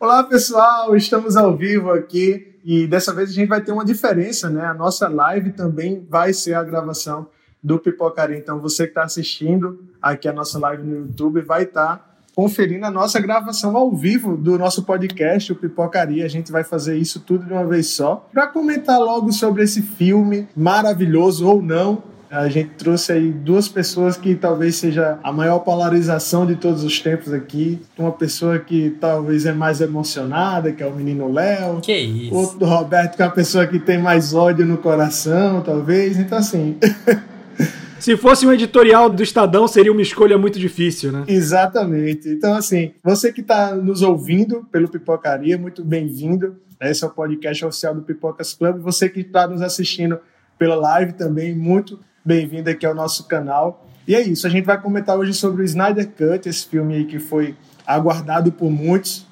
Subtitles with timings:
[0.00, 4.48] Olá, pessoal, estamos ao vivo aqui e dessa vez a gente vai ter uma diferença,
[4.48, 4.64] né?
[4.64, 7.26] A nossa live também vai ser a gravação
[7.62, 8.38] do Pipocaria.
[8.38, 12.86] Então, você que está assistindo aqui a nossa live no YouTube vai estar tá conferindo
[12.86, 16.24] a nossa gravação ao vivo do nosso podcast, o Pipocaria.
[16.24, 18.26] A gente vai fazer isso tudo de uma vez só.
[18.32, 24.16] Para comentar logo sobre esse filme maravilhoso ou não, a gente trouxe aí duas pessoas
[24.16, 27.82] que talvez seja a maior polarização de todos os tempos aqui.
[27.98, 31.80] Uma pessoa que talvez é mais emocionada, que é o menino Léo.
[31.80, 32.34] Que isso.
[32.34, 36.18] Outro Roberto, que é uma pessoa que tem mais ódio no coração, talvez.
[36.18, 36.76] Então, assim.
[37.98, 41.24] Se fosse um editorial do Estadão, seria uma escolha muito difícil, né?
[41.26, 42.28] Exatamente.
[42.28, 46.56] Então, assim, você que está nos ouvindo pelo Pipocaria, muito bem-vindo.
[46.80, 48.78] Esse é o podcast oficial do Pipocas Club.
[48.78, 50.18] Você que está nos assistindo
[50.58, 51.98] pela live também, muito
[52.30, 53.84] bem-vindo aqui ao nosso canal.
[54.06, 57.04] E é isso, a gente vai comentar hoje sobre o Snyder Cut, esse filme aí
[57.04, 59.26] que foi aguardado por muitos,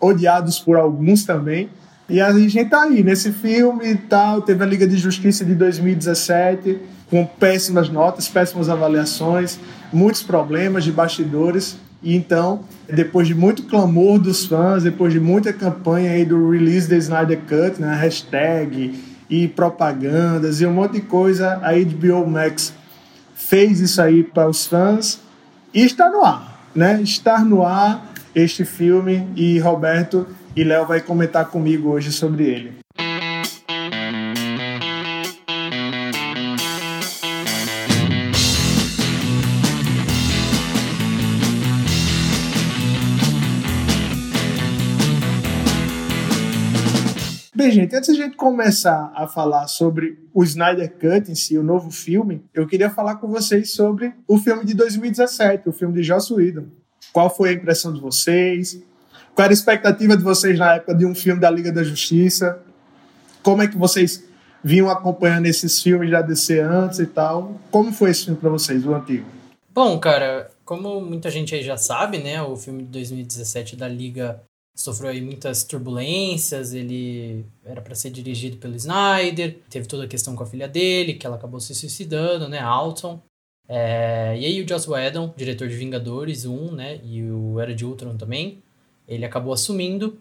[0.00, 1.68] odiados por alguns também.
[2.08, 4.42] E a gente tá aí nesse filme e tal.
[4.42, 9.60] Teve a Liga de Justiça de 2017, com péssimas notas, péssimas avaliações,
[9.92, 11.76] muitos problemas de bastidores.
[12.02, 16.88] E então, depois de muito clamor dos fãs, depois de muita campanha aí do release
[16.90, 21.60] da Snyder Cut, né, hashtag e propagandas e um monte de coisa.
[21.62, 22.72] A HBO Max
[23.34, 25.20] fez isso aí para os fãs
[25.72, 27.00] e está no ar, né?
[27.02, 32.83] Está no ar este filme e Roberto e Léo vai comentar comigo hoje sobre ele.
[47.64, 51.56] Bem, gente, antes de a gente começar a falar sobre o Snyder Cut em si,
[51.56, 55.94] o novo filme, eu queria falar com vocês sobre o filme de 2017, o filme
[55.94, 56.66] de Joss Whedon.
[57.10, 58.78] Qual foi a impressão de vocês?
[59.34, 62.60] Qual era a expectativa de vocês na época de um filme da Liga da Justiça?
[63.42, 64.22] Como é que vocês
[64.62, 67.58] vinham acompanhando esses filmes da DC antes e tal?
[67.70, 69.24] Como foi esse filme para vocês, o antigo?
[69.72, 74.42] Bom, cara, como muita gente aí já sabe, né, o filme de 2017 da Liga
[74.74, 80.34] sofreu aí muitas turbulências, ele era para ser dirigido pelo Snyder, teve toda a questão
[80.34, 83.22] com a filha dele, que ela acabou se suicidando, né, Alton.
[83.68, 87.84] É, e aí o Joss Whedon, diretor de Vingadores 1, né, e o Era de
[87.84, 88.62] Ultron também,
[89.06, 90.18] ele acabou assumindo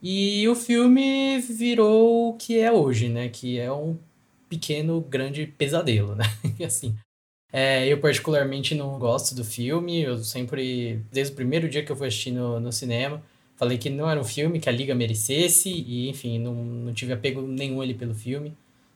[0.00, 3.98] e o filme virou o que é hoje, né, que é um
[4.48, 6.24] pequeno, grande pesadelo, né,
[6.58, 6.94] e assim...
[7.50, 11.96] É, eu particularmente não gosto do filme, eu sempre, desde o primeiro dia que eu
[11.96, 13.22] fui assistir no, no cinema,
[13.58, 17.12] Falei que não era um filme que a Liga merecesse e, enfim, não, não tive
[17.12, 18.54] apego nenhum ali pelo filme.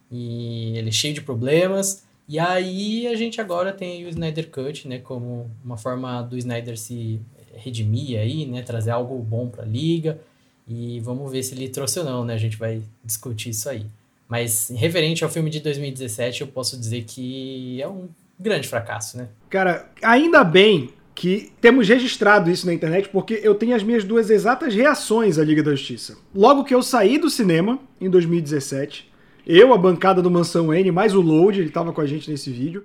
[0.09, 2.05] E ele é cheio de problemas.
[2.28, 6.78] E aí a gente agora tem o Snyder Cut, né, como uma forma do Snyder
[6.78, 7.21] se
[7.56, 10.21] redimir aí, né, trazer algo bom para a liga.
[10.69, 12.34] E vamos ver se ele trouxe ou não, né?
[12.34, 13.84] A gente vai discutir isso aí.
[14.29, 18.09] Mas referente ao filme de 2017, eu posso dizer que é um
[18.39, 19.29] grande fracasso, né?
[19.50, 24.31] Cara, ainda bem que temos registrado isso na internet porque eu tenho as minhas duas
[24.31, 26.17] exatas reações à Liga da Justiça.
[26.34, 29.11] Logo que eu saí do cinema, em 2017,
[29.47, 32.50] eu, a bancada do Mansão N, mais o Load, ele estava com a gente nesse
[32.50, 32.84] vídeo,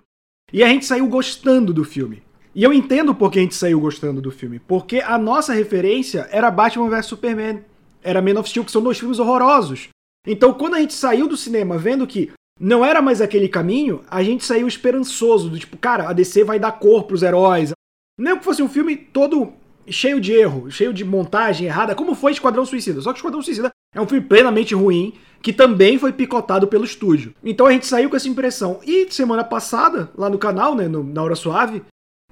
[0.52, 2.24] e a gente saiu gostando do filme.
[2.56, 6.28] E eu entendo por que a gente saiu gostando do filme, porque a nossa referência
[6.32, 7.64] era Batman vs Superman,
[8.02, 9.90] era Man of Steel, que são dois filmes horrorosos.
[10.26, 14.24] Então, quando a gente saiu do cinema vendo que não era mais aquele caminho, a
[14.24, 17.72] gente saiu esperançoso, do tipo, cara, a DC vai dar cor pros heróis,
[18.18, 19.54] não que fosse um filme todo
[19.90, 23.02] cheio de erro, cheio de montagem errada, como foi Esquadrão Suicida.
[23.02, 27.34] Só que Esquadrão Suicida é um filme plenamente ruim, que também foi picotado pelo estúdio.
[27.44, 28.80] Então a gente saiu com essa impressão.
[28.86, 31.84] E semana passada, lá no canal, né, no, na Hora Suave,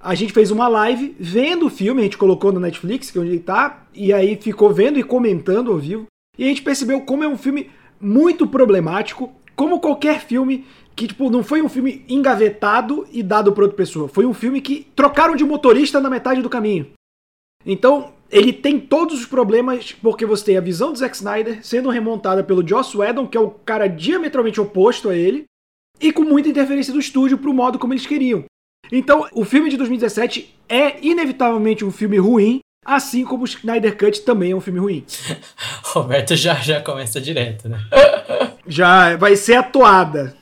[0.01, 3.21] a gente fez uma live vendo o filme, a gente colocou no Netflix, que é
[3.21, 6.05] onde ele tá, e aí ficou vendo e comentando ao vivo.
[6.37, 7.69] E a gente percebeu como é um filme
[7.99, 13.63] muito problemático, como qualquer filme que, tipo, não foi um filme engavetado e dado para
[13.63, 14.07] outra pessoa.
[14.07, 16.87] Foi um filme que trocaram de motorista na metade do caminho.
[17.65, 21.89] Então, ele tem todos os problemas, porque você tem a visão do Zack Snyder sendo
[21.89, 25.45] remontada pelo Joss Whedon, que é o cara diametralmente oposto a ele,
[25.99, 28.45] e com muita interferência do estúdio pro modo como eles queriam.
[28.91, 34.21] Então, o filme de 2017 é inevitavelmente um filme ruim, assim como o Snyder Cut
[34.21, 35.05] também é um filme ruim.
[35.83, 37.79] Roberto já, já começa direto, né?
[38.67, 40.35] já vai ser a toada.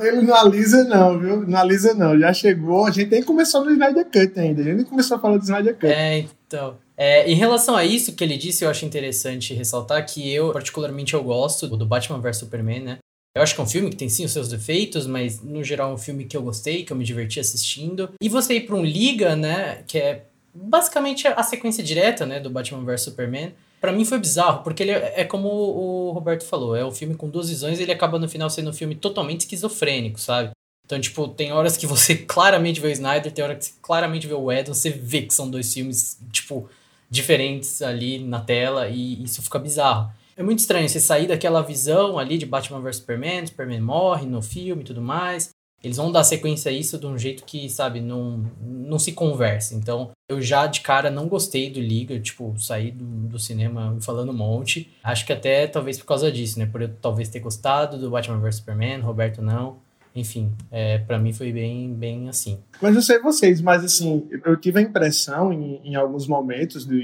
[0.00, 1.46] Ele não alisa, não, viu?
[1.46, 2.18] Não alisa, não.
[2.18, 2.86] Já chegou.
[2.86, 4.60] A gente tem que começar no Snyder Cut ainda.
[4.60, 5.86] A gente nem começou a falar do Snyder Cut.
[5.86, 6.76] É, então.
[6.96, 11.14] É, em relação a isso que ele disse, eu acho interessante ressaltar que eu, particularmente,
[11.14, 12.98] eu gosto do Batman vs Superman, né?
[13.36, 15.90] Eu acho que é um filme que tem sim os seus defeitos, mas no geral
[15.90, 18.08] é um filme que eu gostei, que eu me diverti assistindo.
[18.22, 19.82] E você ir pra um Liga, né?
[19.86, 20.22] Que é
[20.56, 23.52] basicamente a sequência direta, né, do Batman vs Superman,
[23.86, 27.14] para mim foi bizarro, porque ele é, é, como o Roberto falou, é um filme
[27.14, 30.50] com duas visões e ele acaba no final sendo um filme totalmente esquizofrênico, sabe?
[30.84, 34.26] Então, tipo, tem horas que você claramente vê o Snyder, tem horas que você claramente
[34.26, 36.68] vê o Edon, você vê que são dois filmes, tipo,
[37.08, 40.10] diferentes ali na tela e isso fica bizarro.
[40.36, 44.42] É muito estranho você sair daquela visão ali de Batman vs Superman, Superman morre no
[44.42, 45.50] filme e tudo mais,
[45.82, 49.74] eles vão dar sequência a isso de um jeito que, sabe, não, não se conversa.
[49.74, 54.30] Então, eu já de cara não gostei do Liga, tipo, saí do, do cinema falando
[54.30, 54.90] um monte.
[55.02, 56.66] Acho que até talvez por causa disso, né?
[56.66, 59.78] Por eu talvez ter gostado do Batman vs Superman, Roberto não.
[60.14, 62.58] Enfim, é, para mim foi bem, bem assim.
[62.80, 66.96] Mas não sei vocês, mas assim, eu tive a impressão em, em alguns momentos do,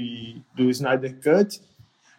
[0.55, 1.61] do Snyder Cut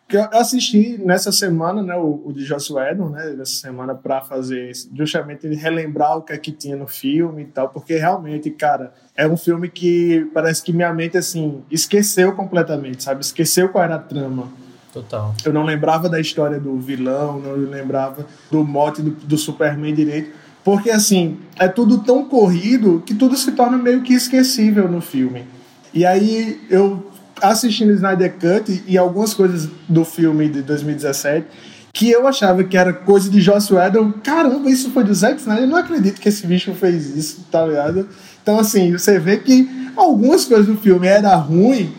[0.06, 4.21] que eu assisti nessa semana, né, o, o de Joss Whedon, né, nessa semana para
[4.21, 8.93] fazer justamente relembrar o que é que tinha no filme e tal, porque realmente, cara,
[9.17, 13.23] é um filme que parece que minha mente assim esqueceu completamente, sabe?
[13.23, 14.49] Esqueceu qual era a trama.
[14.93, 15.35] Total.
[15.45, 20.31] Eu não lembrava da história do vilão, não lembrava do mote do, do Superman direito,
[20.62, 25.47] porque assim, é tudo tão corrido que tudo se torna meio que esquecível no filme.
[25.93, 27.11] E aí eu
[27.41, 31.47] assistindo Snyder Cut e algumas coisas do filme de 2017
[31.95, 34.15] que eu achava que era coisa de Joss Whedon.
[34.15, 35.63] Caramba, isso foi do Zack Snyder?
[35.63, 38.09] Eu não acredito que esse bicho fez isso, tá ligado?
[38.43, 41.95] Então, assim, você vê que algumas coisas do filme era ruim,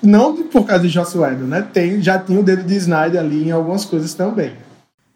[0.00, 1.62] não por causa de Joss Whedon, né?
[1.62, 4.52] Tem, já tinha o dedo de Snyder ali em algumas coisas também.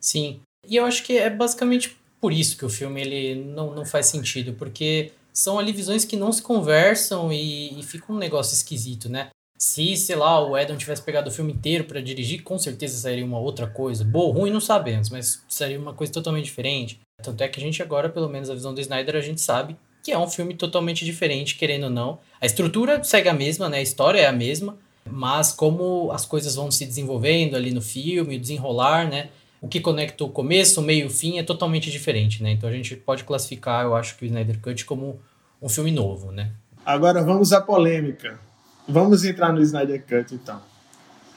[0.00, 0.40] Sim.
[0.68, 4.06] E eu acho que é basicamente por isso que o filme ele não, não faz
[4.06, 9.08] sentido, porque são ali visões que não se conversam e, e fica um negócio esquisito,
[9.08, 9.28] né?
[9.56, 13.24] Se, sei lá, o Edon tivesse pegado o filme inteiro para dirigir, com certeza sairia
[13.24, 14.04] uma outra coisa.
[14.04, 17.00] Boa ruim, não sabemos, mas seria uma coisa totalmente diferente.
[17.22, 19.76] Tanto é que a gente agora, pelo menos a visão do Snyder, a gente sabe
[20.02, 22.18] que é um filme totalmente diferente, querendo ou não.
[22.38, 23.78] A estrutura segue a mesma, né?
[23.78, 24.76] A história é a mesma,
[25.10, 29.30] mas como as coisas vão se desenvolvendo ali no filme, o desenrolar, né?
[29.62, 32.50] O que conecta o começo, o meio e o fim é totalmente diferente, né?
[32.50, 35.18] Então a gente pode classificar, eu acho que o Snyder Cut como
[35.62, 36.52] um filme novo, né?
[36.84, 38.38] Agora vamos à polêmica.
[38.88, 40.60] Vamos entrar no Snyder Cut, então.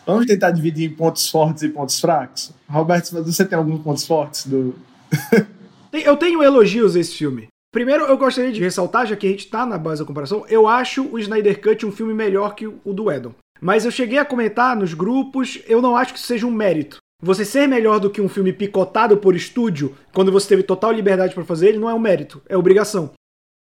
[0.06, 2.52] Vamos tentar dividir em pontos fortes e pontos fracos?
[2.70, 4.76] Roberto, você tem alguns pontos fortes do.
[5.92, 7.48] eu tenho elogios a esse filme.
[7.74, 10.68] Primeiro, eu gostaria de ressaltar, já que a gente está na base da comparação, eu
[10.68, 13.34] acho o Snyder Cut um filme melhor que o do Edon.
[13.60, 16.98] Mas eu cheguei a comentar nos grupos, eu não acho que isso seja um mérito.
[17.22, 21.34] Você ser melhor do que um filme picotado por estúdio, quando você teve total liberdade
[21.34, 23.12] para fazer ele, não é um mérito, é obrigação.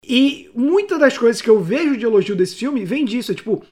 [0.06, 3.32] E muitas das coisas que eu vejo de elogio desse filme vem disso.
[3.32, 3.64] É tipo,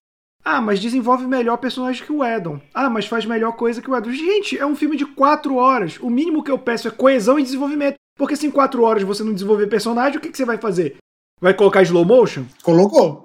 [0.43, 2.59] ah, mas desenvolve melhor personagem que o Edon.
[2.73, 4.11] Ah, mas faz melhor coisa que o Edon.
[4.11, 5.97] Gente, é um filme de quatro horas.
[5.99, 7.95] O mínimo que eu peço é coesão e desenvolvimento.
[8.17, 10.97] Porque se em quatro horas você não desenvolver personagem, o que, que você vai fazer?
[11.41, 12.43] Vai colocar slow motion?
[12.61, 13.23] Colocou.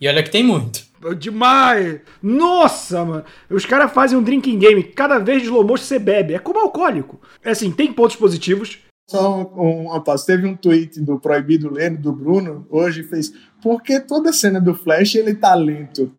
[0.00, 0.88] e olha que tem muito.
[1.16, 2.00] Demais!
[2.22, 3.24] Nossa, mano!
[3.48, 4.82] Os caras fazem um drinking game.
[4.82, 6.34] Cada vez de slow motion você bebe.
[6.34, 7.20] É como alcoólico.
[7.44, 8.78] É assim, tem pontos positivos.
[9.08, 13.32] Só um, um, teve um tweet do Proibido Lendo, do Bruno, hoje fez,
[13.62, 16.12] por que toda cena do Flash ele tá lento?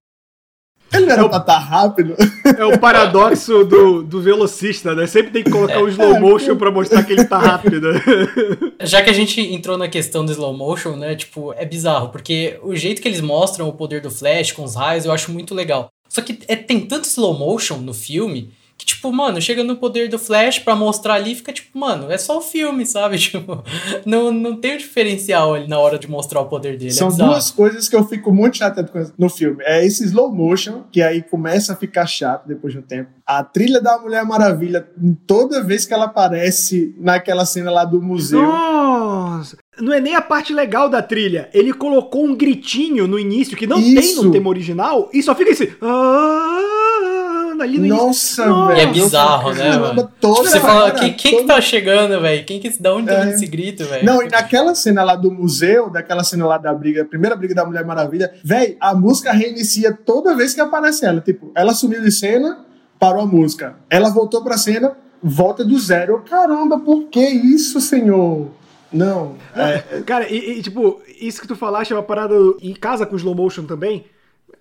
[0.92, 2.16] Ele não era é pra estar tá rápido?
[2.58, 5.06] É o paradoxo do, do velocista, né?
[5.06, 7.90] Sempre tem que colocar o um slow motion pra mostrar que ele tá rápido.
[8.82, 11.16] Já que a gente entrou na questão do slow motion, né?
[11.16, 14.76] Tipo, é bizarro, porque o jeito que eles mostram o poder do Flash com os
[14.76, 15.90] raios eu acho muito legal.
[16.10, 20.08] Só que é, tem tanto slow motion no filme que, tipo, mano, chega no poder
[20.08, 23.20] do Flash pra mostrar ali, fica tipo, mano, é só o filme, sabe?
[23.30, 23.62] Tipo,
[24.06, 26.90] não, não tem o diferencial ali na hora de mostrar o poder dele.
[26.90, 29.62] É São é duas coisas que eu fico muito chateado no filme.
[29.66, 33.10] É esse slow motion, que aí começa a ficar chato depois de um tempo.
[33.26, 34.90] A trilha da Mulher Maravilha,
[35.28, 38.42] toda vez que ela aparece naquela cena lá do museu.
[38.42, 39.58] Nossa!
[39.80, 41.50] Não é nem a parte legal da trilha.
[41.54, 43.96] Ele colocou um gritinho no início que não Isso.
[43.96, 45.76] tem no tema original e só fica esse.
[45.82, 47.19] Ah!
[47.64, 48.78] Ali no Nossa, velho.
[48.78, 50.12] E é bizarro, né, mano?
[50.20, 51.44] Toda tipo, você fala, quem, quem toda...
[51.44, 52.46] que tá chegando, velho?
[52.46, 53.30] Quem que da onde é.
[53.30, 54.06] esse grito, velho?
[54.06, 57.56] Não, e naquela cena lá do museu, daquela cena lá da briga, a primeira briga
[57.56, 61.22] da Mulher Maravilha, velho, a música reinicia toda vez que aparece ela.
[61.22, 62.66] Tipo, ela sumiu de cena,
[63.00, 63.76] parou a música.
[63.90, 66.24] Ela voltou pra cena, volta do zero.
[66.30, 68.50] Caramba, por que isso, senhor?
[68.92, 69.36] Não.
[69.56, 70.02] É...
[70.02, 73.36] Cara, e, e, tipo, isso que tu falaste é uma parada em casa com slow
[73.36, 74.06] motion também.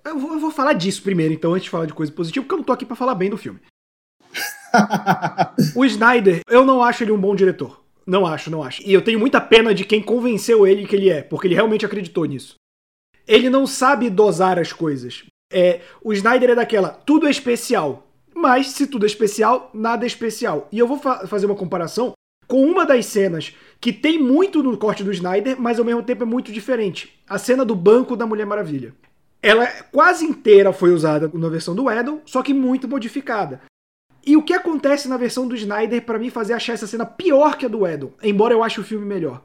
[0.08, 2.54] Eu vou, eu vou, falar disso primeiro, então, antes de falar de coisa positiva, porque
[2.54, 3.60] eu não tô aqui para falar bem do filme.
[5.76, 7.82] o Snyder, eu não acho ele um bom diretor.
[8.06, 8.82] Não acho, não acho.
[8.86, 11.84] E eu tenho muita pena de quem convenceu ele que ele é, porque ele realmente
[11.84, 12.54] acreditou nisso.
[13.26, 15.24] Ele não sabe dosar as coisas.
[15.52, 18.06] É, o Snyder é daquela, tudo é especial.
[18.34, 20.68] Mas se tudo é especial, nada é especial.
[20.72, 22.12] E eu vou fa fazer uma comparação
[22.46, 26.22] com uma das cenas que tem muito no corte do Snyder, mas ao mesmo tempo
[26.22, 27.20] é muito diferente.
[27.28, 28.94] A cena do banco da Mulher Maravilha.
[29.42, 33.60] Ela quase inteira foi usada na versão do Edel, só que muito modificada.
[34.26, 37.56] E o que acontece na versão do Snyder, para mim, fazer achar essa cena pior
[37.56, 39.42] que a do Edel, embora eu ache o filme melhor.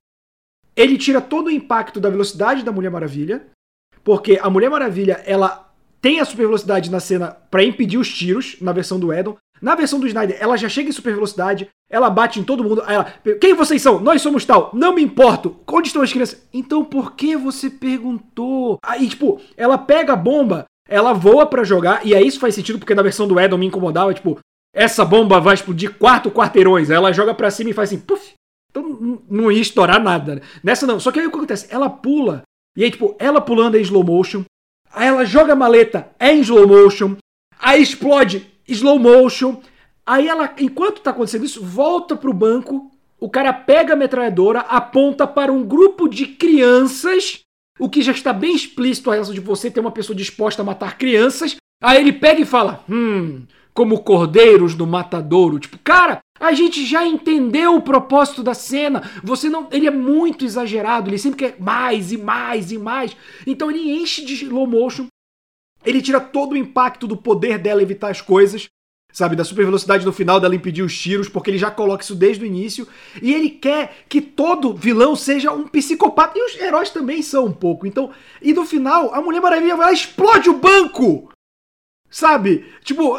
[0.75, 3.47] Ele tira todo o impacto da velocidade da Mulher Maravilha,
[4.03, 5.71] porque a Mulher Maravilha, ela
[6.01, 9.37] tem a super velocidade na cena para impedir os tiros, na versão do Edel.
[9.61, 12.83] Na versão do Snyder, ela já chega em super velocidade, ela bate em todo mundo.
[12.87, 13.99] Ela, quem vocês são?
[13.99, 14.71] Nós somos tal.
[14.73, 15.55] Não me importo.
[15.67, 16.45] Onde estão as crianças?
[16.53, 18.77] Então por que você perguntou?
[18.83, 22.79] Aí, tipo, ela pega a bomba, ela voa para jogar, e aí isso faz sentido
[22.79, 24.39] porque na versão do Edel me incomodava, tipo,
[24.73, 26.89] essa bomba vai explodir quatro quarteirões.
[26.89, 28.33] Aí ela joga pra cima e faz assim, puf.
[28.71, 30.41] Então não ia estourar nada.
[30.63, 30.99] Nessa não.
[30.99, 31.67] Só que aí o que acontece?
[31.69, 32.41] Ela pula.
[32.75, 34.43] E aí, tipo, ela pulando é em slow motion.
[34.91, 37.15] Aí ela joga a maleta, é em slow motion.
[37.59, 39.61] Aí explode, slow motion.
[40.05, 42.91] Aí ela, enquanto tá acontecendo isso, volta pro banco.
[43.19, 47.39] O cara pega a metralhadora, aponta para um grupo de crianças.
[47.79, 50.65] O que já está bem explícito a relação de você ter uma pessoa disposta a
[50.65, 51.55] matar crianças.
[51.81, 53.43] Aí ele pega e fala: Hum,
[53.73, 55.59] como cordeiros no matadouro.
[55.59, 59.09] Tipo, cara, a gente já entendeu o propósito da cena.
[59.23, 63.15] Você não, ele é muito exagerado, ele sempre quer mais e mais e mais.
[63.47, 65.07] Então ele enche de slow motion.
[65.85, 68.67] Ele tira todo o impacto do poder dela evitar as coisas,
[69.11, 72.15] sabe, da super velocidade no final dela impedir os tiros, porque ele já coloca isso
[72.15, 72.87] desde o início.
[73.21, 76.37] E ele quer que todo vilão seja um psicopata.
[76.37, 77.85] E os heróis também são um pouco.
[77.85, 78.11] Então,
[78.41, 81.29] e no final, a Mulher Maravilha vai lá explode o banco.
[82.09, 82.65] Sabe?
[82.83, 83.17] Tipo,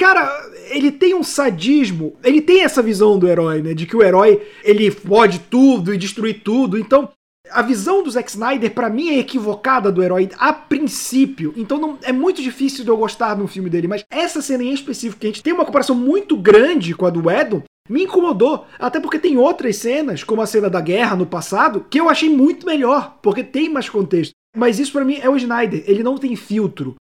[0.00, 3.74] Cara, ele tem um sadismo, ele tem essa visão do herói, né?
[3.74, 6.78] De que o herói ele pode tudo e destruir tudo.
[6.78, 7.10] Então,
[7.52, 11.52] a visão do Zack Snyder, para mim, é equivocada do herói a princípio.
[11.56, 13.88] Então não, é muito difícil de eu gostar de um filme dele.
[13.88, 17.10] Mas essa cena em específico, que a gente tem uma comparação muito grande com a
[17.10, 18.66] do Edom, me incomodou.
[18.78, 22.28] Até porque tem outras cenas, como a cena da guerra no passado, que eu achei
[22.28, 24.32] muito melhor, porque tem mais contexto.
[24.56, 26.94] Mas isso para mim é o Snyder, ele não tem filtro.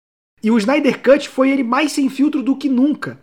[0.43, 3.19] E o Snyder Cut foi ele mais sem filtro do que nunca.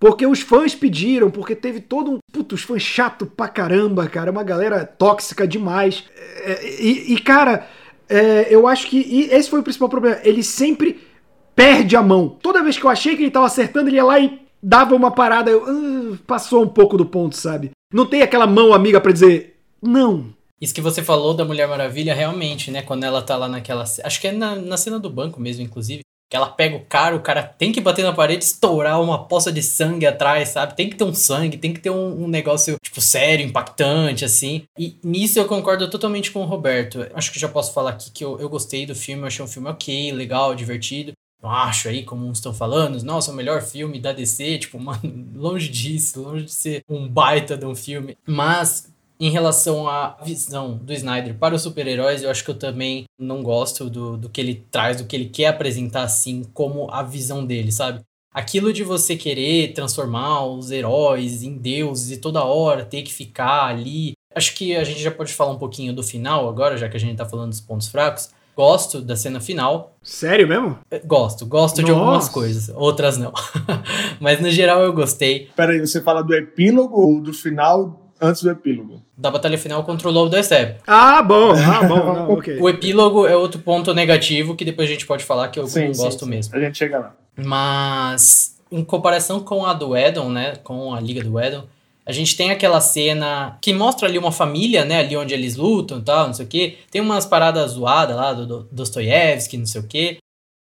[0.00, 2.18] Porque os fãs pediram, porque teve todo um.
[2.32, 4.30] Puta, os fãs chato pra caramba, cara.
[4.30, 6.04] Uma galera tóxica demais.
[6.42, 7.68] É, e, e cara,
[8.08, 10.18] é, eu acho que esse foi o principal problema.
[10.24, 11.06] Ele sempre
[11.54, 12.30] perde a mão.
[12.42, 15.10] Toda vez que eu achei que ele tava acertando, ele ia lá e dava uma
[15.10, 15.50] parada.
[15.50, 15.64] Eu,
[16.12, 17.70] uh, passou um pouco do ponto, sabe?
[17.92, 20.32] Não tem aquela mão amiga para dizer não.
[20.58, 22.80] Isso que você falou da Mulher Maravilha, realmente, né?
[22.80, 23.84] Quando ela tá lá naquela.
[24.02, 27.16] Acho que é na, na cena do banco mesmo, inclusive que ela pega o cara,
[27.16, 30.76] o cara tem que bater na parede, estourar uma poça de sangue atrás, sabe?
[30.76, 34.62] Tem que ter um sangue, tem que ter um, um, negócio, tipo, sério, impactante, assim.
[34.78, 37.04] E nisso eu concordo totalmente com o Roberto.
[37.14, 39.48] Acho que já posso falar aqui que eu, eu gostei do filme, eu achei um
[39.48, 41.12] filme ok, legal, divertido.
[41.42, 45.68] Não acho aí, como estão falando, nossa, o melhor filme da DC, tipo, mano, longe
[45.68, 48.16] disso, longe de ser um baita de um filme.
[48.24, 48.88] Mas
[49.20, 53.42] em relação à visão do Snyder para os super-heróis, eu acho que eu também não
[53.42, 57.44] gosto do, do que ele traz, do que ele quer apresentar assim como a visão
[57.44, 58.00] dele, sabe?
[58.32, 63.64] Aquilo de você querer transformar os heróis em deuses e toda hora ter que ficar
[63.64, 64.12] ali.
[64.34, 67.00] Acho que a gente já pode falar um pouquinho do final agora, já que a
[67.00, 68.30] gente tá falando dos pontos fracos.
[68.56, 69.96] Gosto da cena final.
[70.02, 70.78] Sério mesmo?
[70.90, 71.92] É, gosto, gosto Nossa.
[71.92, 73.32] de algumas coisas, outras não.
[74.20, 75.50] Mas no geral eu gostei.
[75.56, 79.02] Peraí, você fala do epílogo ou do final antes do epílogo.
[79.16, 80.80] Da batalha final contra o Lobo da Steppe.
[80.86, 82.60] Ah, bom, ah, bom, não, ok.
[82.60, 85.86] O epílogo é outro ponto negativo que depois a gente pode falar que eu sim,
[85.86, 86.30] não gosto sim.
[86.30, 86.54] mesmo.
[86.54, 87.14] A gente chega lá.
[87.36, 91.64] Mas, em comparação com a do Edon, né, com a Liga do Edon,
[92.04, 95.98] a gente tem aquela cena que mostra ali uma família, né, ali onde eles lutam
[95.98, 96.78] e tal, não sei o quê.
[96.90, 100.18] Tem umas paradas zoadas lá do Dostoiévski, não sei o quê.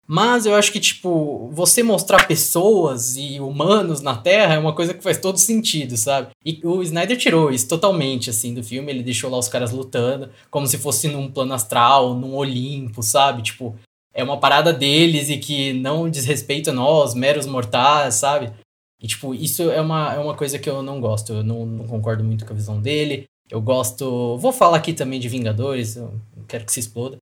[0.09, 4.93] Mas eu acho que, tipo, você mostrar pessoas e humanos na Terra é uma coisa
[4.93, 6.29] que faz todo sentido, sabe?
[6.45, 8.89] E o Snyder tirou isso totalmente, assim, do filme.
[8.89, 13.41] Ele deixou lá os caras lutando, como se fosse num plano astral, num Olimpo, sabe?
[13.41, 13.75] Tipo,
[14.13, 18.53] é uma parada deles e que não diz respeito a nós, meros mortais, sabe?
[19.01, 21.33] E, tipo, isso é uma, é uma coisa que eu não gosto.
[21.33, 23.25] Eu não, não concordo muito com a visão dele.
[23.51, 24.37] Eu gosto.
[24.37, 26.13] Vou falar aqui também de Vingadores, eu
[26.47, 27.17] quero que se exploda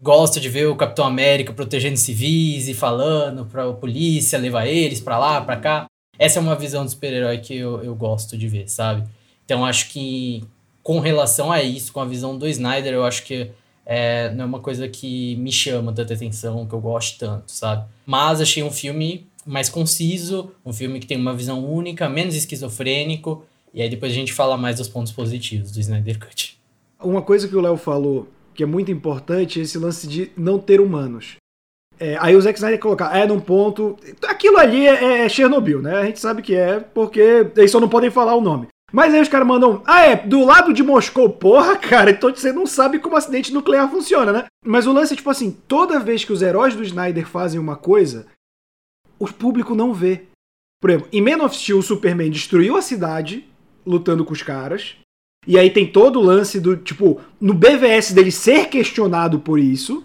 [0.00, 5.18] gosto de ver o Capitão América protegendo civis e falando pra polícia levar eles pra
[5.18, 5.86] lá, pra cá.
[6.18, 9.06] Essa é uma visão do super-herói que eu, eu gosto de ver, sabe?
[9.44, 10.44] Então acho que
[10.82, 13.50] com relação a isso, com a visão do Snyder, eu acho que
[13.84, 17.86] é, não é uma coisa que me chama tanta atenção, que eu gosto tanto, sabe?
[18.04, 23.44] Mas achei um filme mais conciso, um filme que tem uma visão única, menos esquizofrênico,
[23.72, 26.58] e aí depois a gente fala mais dos pontos positivos do Snyder Cut.
[27.00, 28.26] Uma coisa que o Léo falou
[28.56, 31.36] que é muito importante, esse lance de não ter humanos.
[31.98, 33.96] É, aí o Zack Snyder colocar, é num ponto.
[34.26, 35.98] Aquilo ali é, é, Chernobyl, né?
[35.98, 38.68] A gente sabe que é, porque eles só não podem falar o nome.
[38.92, 42.52] Mas aí os caras mandam, ah é, do lado de Moscou, porra, cara, então você
[42.52, 44.44] não sabe como acidente nuclear funciona, né?
[44.64, 47.76] Mas o lance é tipo assim, toda vez que os heróis do Snyder fazem uma
[47.76, 48.26] coisa,
[49.18, 50.26] o público não vê.
[50.80, 53.48] Por exemplo, em Man of Steel, o Superman destruiu a cidade
[53.84, 54.96] lutando com os caras.
[55.46, 60.04] E aí tem todo o lance do, tipo, no BVS dele ser questionado por isso.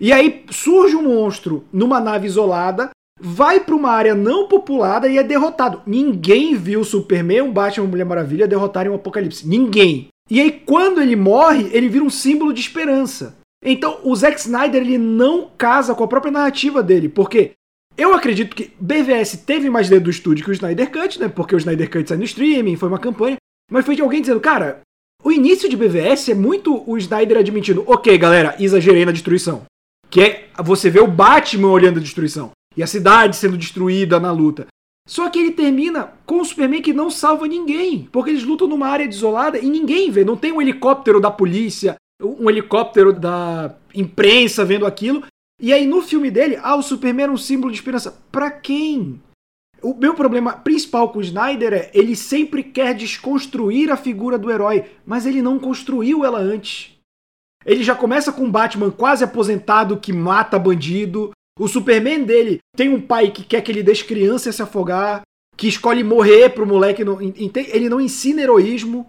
[0.00, 5.18] E aí surge um monstro numa nave isolada, vai para uma área não populada e
[5.18, 5.82] é derrotado.
[5.86, 9.48] Ninguém viu Superman, o Batman Mulher Maravilha derrotarem o Apocalipse.
[9.48, 10.08] Ninguém.
[10.30, 13.38] E aí quando ele morre, ele vira um símbolo de esperança.
[13.64, 17.52] Então o Zack Snyder ele não casa com a própria narrativa dele, porque
[17.96, 21.28] eu acredito que BVS teve mais dentro do estúdio que o Snyder Cut, né?
[21.28, 23.36] Porque o Snyder Cut sai no streaming, foi uma campanha.
[23.70, 24.80] Mas foi de alguém dizendo, cara,
[25.22, 29.64] o início de BVS é muito o Snyder admitindo, ok, galera, exagerei na destruição.
[30.08, 32.52] Que é você vê o Batman olhando a destruição.
[32.76, 34.66] E a cidade sendo destruída na luta.
[35.08, 38.08] Só que ele termina com o Superman que não salva ninguém.
[38.12, 40.24] Porque eles lutam numa área desolada e ninguém vê.
[40.24, 45.24] Não tem um helicóptero da polícia, um helicóptero da imprensa vendo aquilo.
[45.60, 48.16] E aí no filme dele, ah, o Superman era um símbolo de esperança.
[48.30, 49.20] Pra quem?
[49.86, 54.50] O meu problema principal com o Snyder é ele sempre quer desconstruir a figura do
[54.50, 56.98] herói, mas ele não construiu ela antes.
[57.64, 61.30] Ele já começa com um Batman quase aposentado que mata bandido.
[61.56, 65.22] O Superman dele tem um pai que quer que ele deixe criança se afogar,
[65.56, 67.04] que escolhe morrer pro moleque.
[67.04, 69.06] Não, ele não ensina heroísmo,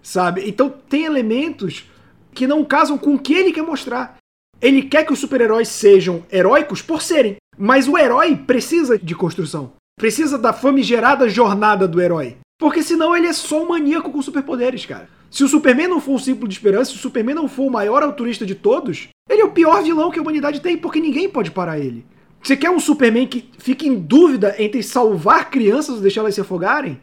[0.00, 0.48] sabe?
[0.48, 1.90] Então tem elementos
[2.32, 4.18] que não casam com o que ele quer mostrar.
[4.60, 9.72] Ele quer que os super-heróis sejam heróicos por serem, mas o herói precisa de construção.
[9.98, 12.36] Precisa da famigerada jornada do herói.
[12.58, 15.08] Porque senão ele é só um maníaco com superpoderes, cara.
[15.30, 17.70] Se o Superman não for um símbolo de esperança, se o Superman não for o
[17.70, 21.28] maior autorista de todos, ele é o pior vilão que a humanidade tem, porque ninguém
[21.28, 22.04] pode parar ele.
[22.42, 26.40] Você quer um Superman que fique em dúvida entre salvar crianças ou deixar elas se
[26.40, 27.00] afogarem?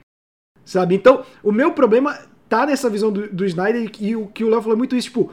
[0.64, 0.96] Sabe?
[0.96, 4.62] Então, o meu problema tá nessa visão do, do Snyder e o que o Léo
[4.62, 5.32] falou muito isso, tipo,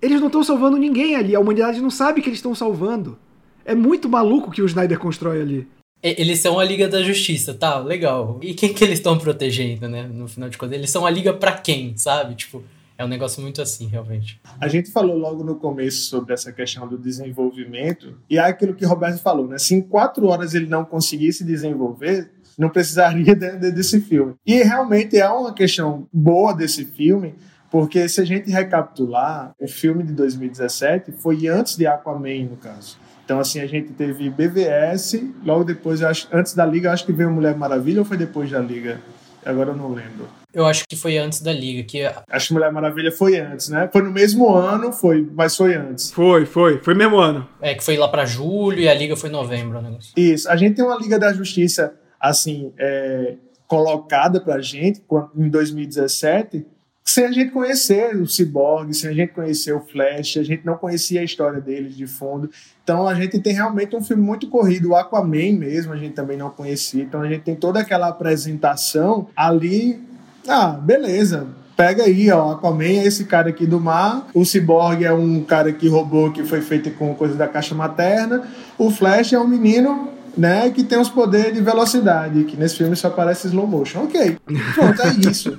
[0.00, 1.36] eles não estão salvando ninguém ali.
[1.36, 3.18] A humanidade não sabe que eles estão salvando.
[3.64, 5.68] É muito maluco que o Snyder constrói ali.
[6.16, 7.78] Eles são a Liga da Justiça, tá?
[7.78, 8.38] Legal.
[8.42, 10.04] E quem que eles estão protegendo, né?
[10.04, 12.34] No final de contas, eles são a Liga para quem, sabe?
[12.36, 12.62] Tipo,
[12.96, 14.40] é um negócio muito assim, realmente.
[14.60, 18.86] A gente falou logo no começo sobre essa questão do desenvolvimento, e é aquilo que
[18.86, 19.58] o Roberto falou, né?
[19.58, 24.34] Se em quatro horas ele não conseguisse desenvolver, não precisaria desse filme.
[24.46, 27.34] E realmente é uma questão boa desse filme,
[27.70, 32.96] porque se a gente recapitular, o filme de 2017 foi antes de Aquaman, no caso.
[33.26, 37.28] Então, assim, a gente teve BVS, logo depois, acho, antes da Liga, acho que veio
[37.28, 39.00] Mulher Maravilha ou foi depois da Liga?
[39.44, 40.28] Agora eu não lembro.
[40.54, 41.82] Eu acho que foi antes da Liga.
[41.82, 42.08] Que...
[42.30, 43.90] Acho que Mulher Maravilha foi antes, né?
[43.92, 46.12] Foi no mesmo ano, foi, mas foi antes.
[46.12, 46.78] Foi, foi.
[46.78, 47.48] Foi mesmo ano.
[47.60, 49.82] É, que foi lá para julho e a Liga foi novembro.
[49.82, 49.98] Né?
[50.16, 50.48] Isso.
[50.48, 53.34] A gente tem uma Liga da Justiça, assim, é,
[53.66, 55.02] colocada pra gente
[55.36, 56.64] em 2017
[57.06, 60.76] sem a gente conhecer o Cyborg, sem a gente conhecer o Flash, a gente não
[60.76, 62.50] conhecia a história deles de fundo.
[62.82, 66.36] Então a gente tem realmente um filme muito corrido, o Aquaman mesmo a gente também
[66.36, 67.04] não conhecia.
[67.04, 70.00] Então a gente tem toda aquela apresentação ali.
[70.48, 75.12] Ah, beleza, pega aí, ó, Aquaman é esse cara aqui do mar, o Cyborg é
[75.12, 78.42] um cara que roubou, que foi feito com coisa da caixa materna,
[78.76, 82.94] o Flash é um menino né, que tem os poderes de velocidade, que nesse filme
[82.94, 84.04] só aparece slow motion.
[84.04, 84.38] Ok,
[84.74, 85.58] pronto, é isso.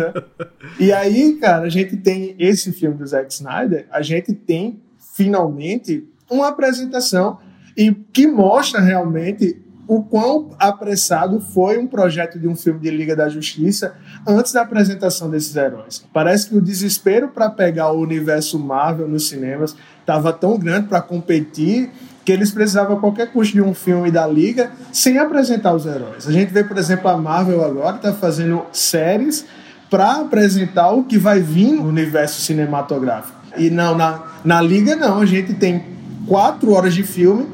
[0.78, 4.80] e aí, cara, a gente tem esse filme do Zack Snyder, a gente tem
[5.14, 7.38] finalmente uma apresentação
[7.76, 13.16] e que mostra realmente o quão apressado foi um projeto de um filme de Liga
[13.16, 13.94] da Justiça
[14.26, 16.04] antes da apresentação desses heróis.
[16.12, 21.00] Parece que o desespero para pegar o universo Marvel nos cinemas estava tão grande para
[21.00, 21.90] competir
[22.28, 26.28] que eles precisavam a qualquer custo de um filme da Liga sem apresentar os heróis.
[26.28, 29.46] A gente vê, por exemplo, a Marvel agora está fazendo séries
[29.88, 33.34] para apresentar o que vai vir no universo cinematográfico.
[33.56, 35.82] E não, na, na Liga não, a gente tem
[36.26, 37.46] quatro horas de filme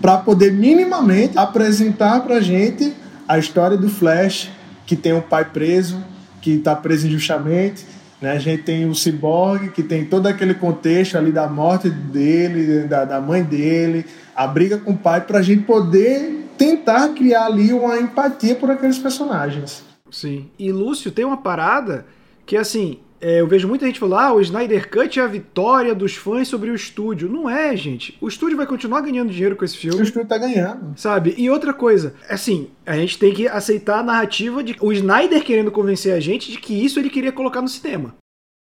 [0.00, 2.94] para poder minimamente apresentar para gente
[3.28, 4.50] a história do Flash,
[4.86, 6.02] que tem um pai preso,
[6.40, 7.84] que está preso injustamente,
[8.22, 8.32] né?
[8.32, 13.04] A gente tem o Cyborg, que tem todo aquele contexto ali da morte dele, da,
[13.04, 17.72] da mãe dele, a briga com o pai, para a gente poder tentar criar ali
[17.72, 19.82] uma empatia por aqueles personagens.
[20.08, 20.48] Sim.
[20.56, 22.06] E Lúcio tem uma parada
[22.46, 25.94] que, assim, é, eu vejo muita gente falar, ah, o Snyder Cut é a vitória
[25.94, 27.28] dos fãs sobre o estúdio.
[27.28, 28.18] Não é, gente.
[28.20, 30.00] O estúdio vai continuar ganhando dinheiro com esse filme.
[30.00, 30.98] O estúdio tá ganhando.
[30.98, 31.32] Sabe?
[31.38, 35.70] E outra coisa, assim, a gente tem que aceitar a narrativa de o Snyder querendo
[35.70, 38.16] convencer a gente de que isso ele queria colocar no cinema.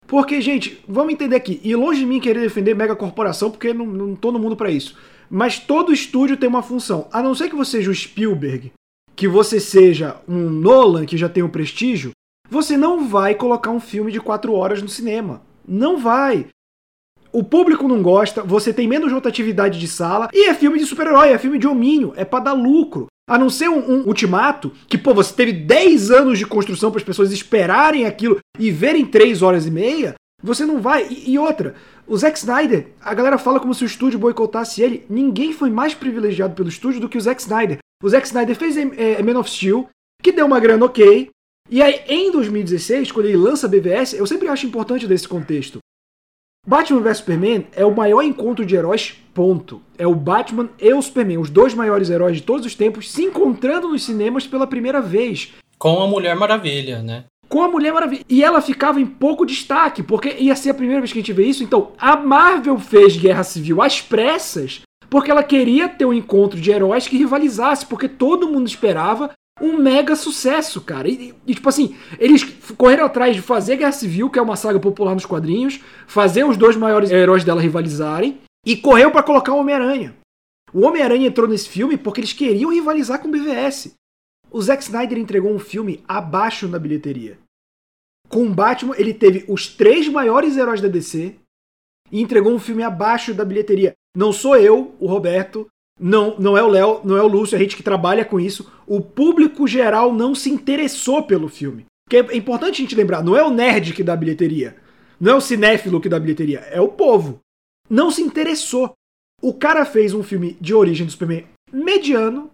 [0.08, 3.86] Porque, gente, vamos entender aqui, e longe de mim querer defender mega corporação, porque não,
[3.86, 4.96] não tô no mundo para isso.
[5.30, 7.10] Mas todo estúdio tem uma função.
[7.12, 8.72] A não ser que você seja o Spielberg,
[9.14, 12.12] que você seja um Nolan, que já tem um prestígio,
[12.50, 15.42] você não vai colocar um filme de quatro horas no cinema.
[15.68, 16.48] Não vai.
[17.32, 21.30] O público não gosta, você tem menos rotatividade de sala, e é filme de super-herói,
[21.30, 23.08] é filme de hominho, é pra dar lucro.
[23.30, 27.00] A não ser um, um, ultimato, que, pô, você teve 10 anos de construção para
[27.00, 31.08] as pessoas esperarem aquilo e verem 3 horas e meia, você não vai.
[31.10, 31.76] E, e, outra,
[32.08, 35.06] o Zack Snyder, a galera fala como se o estúdio boicotasse ele.
[35.10, 37.80] Ninguém foi mais privilegiado pelo estúdio do que o Zack Snyder.
[38.02, 39.90] O Zack Snyder fez é, Man of Steel,
[40.24, 41.30] que deu uma grana ok.
[41.70, 45.80] E aí, em 2016, quando ele lança BVS, eu sempre acho importante desse contexto.
[46.66, 49.82] Batman vs Superman é o maior encontro de heróis, ponto.
[49.98, 53.24] É o Batman e o Superman, os dois maiores heróis de todos os tempos, se
[53.24, 55.54] encontrando nos cinemas pela primeira vez.
[55.78, 57.26] Com a Mulher Maravilha, né?
[57.48, 58.26] Com a Mulher Maravilha.
[58.28, 61.32] E ela ficava em pouco destaque, porque ia ser a primeira vez que a gente
[61.32, 61.64] vê isso.
[61.64, 66.72] Então, a Marvel fez Guerra Civil às pressas, porque ela queria ter um encontro de
[66.72, 71.08] heróis que rivalizasse, porque todo mundo esperava um mega sucesso, cara.
[71.08, 72.44] E, e, tipo assim, eles
[72.78, 76.58] correram atrás de fazer Guerra Civil, que é uma saga popular nos quadrinhos, fazer os
[76.58, 80.16] dois maiores heróis dela rivalizarem, e correu para colocar o Homem-Aranha.
[80.74, 83.96] O Homem-Aranha entrou nesse filme porque eles queriam rivalizar com o BVS.
[84.52, 87.38] O Zack Snyder entregou um filme abaixo na bilheteria.
[88.30, 91.36] Com o Batman, ele teve os três maiores heróis da DC
[92.12, 93.94] e entregou um filme abaixo da bilheteria.
[94.16, 95.68] Não sou eu, o Roberto,
[96.00, 98.72] não, não é o Léo, não é o Lúcio, a gente que trabalha com isso.
[98.86, 101.86] O público geral não se interessou pelo filme.
[102.08, 104.78] Porque é importante a gente lembrar, não é o nerd que dá bilheteria.
[105.20, 107.40] Não é o cinéfilo que dá bilheteria, é o povo.
[107.90, 108.94] Não se interessou.
[109.42, 112.52] O cara fez um filme de origem do Superman mediano,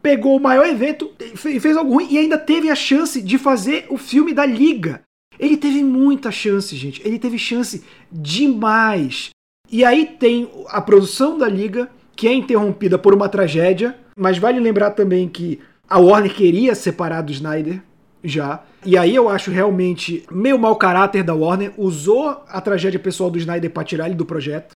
[0.00, 3.96] pegou o maior evento, fez algo ruim e ainda teve a chance de fazer o
[3.96, 5.02] filme da Liga.
[5.38, 7.06] Ele teve muita chance, gente.
[7.06, 9.30] Ele teve chance demais.
[9.70, 14.60] E aí tem a produção da Liga, que é interrompida por uma tragédia, mas vale
[14.60, 17.82] lembrar também que a Warner queria separar do Snyder
[18.22, 18.62] já.
[18.84, 23.38] E aí eu acho realmente meio mau caráter da Warner, usou a tragédia pessoal do
[23.38, 24.72] Snyder para tirar ele do projeto.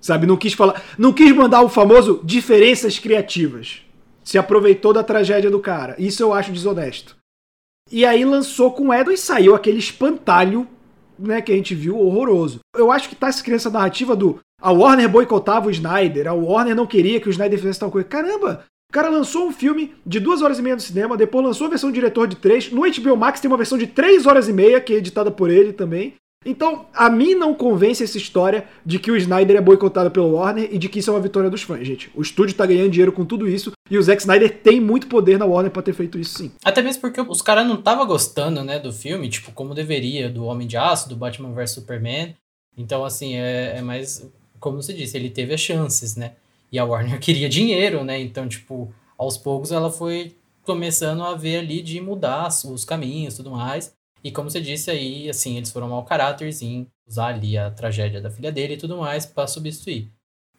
[0.00, 3.82] Sabe, não quis falar, não quis mandar o famoso diferenças criativas.
[4.24, 5.94] Se aproveitou da tragédia do cara.
[5.98, 7.16] Isso eu acho desonesto.
[7.90, 10.66] E aí lançou com o Edon e saiu aquele espantalho,
[11.20, 12.60] né, que a gente viu horroroso.
[12.74, 16.76] Eu acho que tá essa criança narrativa do a Warner boicotava o Snyder, a Warner
[16.76, 18.06] não queria que o Snyder fizesse tal coisa.
[18.06, 21.66] Caramba, o cara lançou um filme de duas horas e meia no cinema, depois lançou
[21.66, 22.70] a versão diretor de três.
[22.70, 25.48] No HBO Max tem uma versão de três horas e meia, que é editada por
[25.48, 26.14] ele também.
[26.44, 30.68] Então, a mim não convence essa história de que o Snyder é boicotado pelo Warner
[30.72, 32.10] e de que isso é uma vitória dos fãs, gente.
[32.14, 35.38] O estúdio tá ganhando dinheiro com tudo isso e o Zack Snyder tem muito poder
[35.38, 36.52] na Warner para ter feito isso sim.
[36.64, 40.46] Até mesmo porque os caras não estavam gostando, né, do filme, tipo, como deveria, do
[40.46, 42.34] Homem de Aço, do Batman vs Superman.
[42.74, 44.26] Então, assim, é, é mais
[44.60, 46.34] como você disse, ele teve as chances, né?
[46.70, 48.20] E a Warner queria dinheiro, né?
[48.20, 53.36] Então, tipo, aos poucos ela foi começando a ver ali de mudar os caminhos e
[53.38, 53.92] tudo mais.
[54.22, 58.20] E como você disse aí, assim, eles foram mau caráter em usar ali a tragédia
[58.20, 60.10] da filha dele e tudo mais para substituir.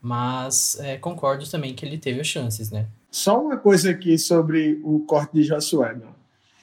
[0.01, 2.87] Mas é, concordo também que ele teve as chances, né?
[3.11, 6.21] Só uma coisa aqui sobre o corte de Josué, meu.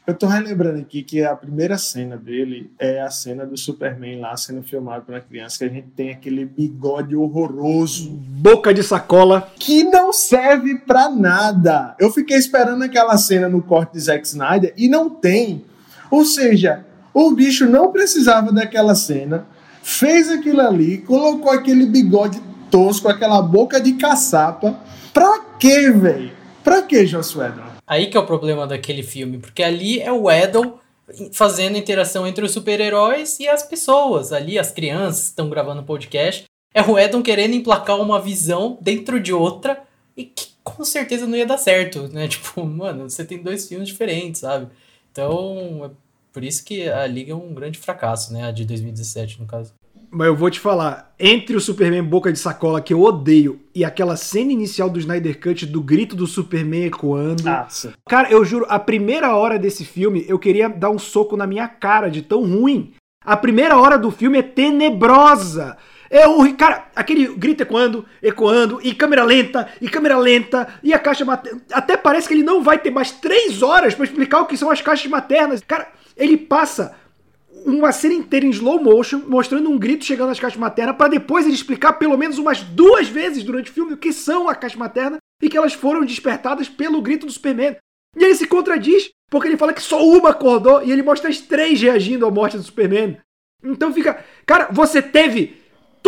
[0.08, 4.34] Eu tô relembrando aqui que a primeira cena dele é a cena do Superman lá
[4.38, 8.08] sendo filmado para criança, que a gente tem aquele bigode horroroso.
[8.08, 9.52] Boca de sacola.
[9.58, 11.94] Que não serve para nada.
[12.00, 15.62] Eu fiquei esperando aquela cena no corte de Zack Snyder e não tem.
[16.10, 19.46] Ou seja, o bicho não precisava daquela cena,
[19.82, 22.40] fez aquilo ali, colocou aquele bigode
[22.70, 24.78] tosco, aquela boca de caçapa.
[25.12, 26.32] Pra quê, velho?
[26.62, 27.52] Pra quê, Josué?
[27.86, 30.78] Aí que é o problema daquele filme, porque ali é o Edel
[31.32, 34.32] fazendo interação entre os super-heróis e as pessoas.
[34.32, 36.44] Ali, as crianças estão gravando podcast.
[36.74, 39.82] É o Edon querendo emplacar uma visão dentro de outra
[40.16, 42.28] e que com certeza não ia dar certo, né?
[42.28, 44.68] Tipo, mano, você tem dois filmes diferentes, sabe?
[45.10, 45.90] Então, é
[46.38, 48.44] por isso que a Liga é um grande fracasso, né?
[48.44, 49.74] A de 2017, no caso.
[50.08, 53.84] Mas eu vou te falar, entre o Superman Boca de Sacola, que eu odeio, e
[53.84, 57.42] aquela cena inicial do Snyder Cut do grito do Superman ecoando.
[57.42, 57.92] Nossa.
[58.08, 61.66] Cara, eu juro, a primeira hora desse filme, eu queria dar um soco na minha
[61.66, 62.92] cara de tão ruim.
[63.24, 65.76] A primeira hora do filme é tenebrosa.
[66.10, 70.98] É o cara, aquele grito ecoando, ecoando, e câmera lenta, e câmera lenta, e a
[70.98, 71.60] caixa materna.
[71.72, 74.70] Até parece que ele não vai ter mais três horas para explicar o que são
[74.70, 75.62] as caixas maternas.
[75.66, 76.94] Cara, ele passa
[77.66, 81.44] uma cena inteira em slow motion, mostrando um grito chegando às caixas maternas, para depois
[81.44, 84.78] ele explicar pelo menos umas duas vezes durante o filme o que são a caixa
[84.78, 87.76] materna e que elas foram despertadas pelo grito do Superman.
[88.16, 91.40] E ele se contradiz, porque ele fala que só uma acordou e ele mostra as
[91.40, 93.18] três reagindo à morte do Superman.
[93.62, 94.24] Então fica.
[94.46, 95.57] Cara, você teve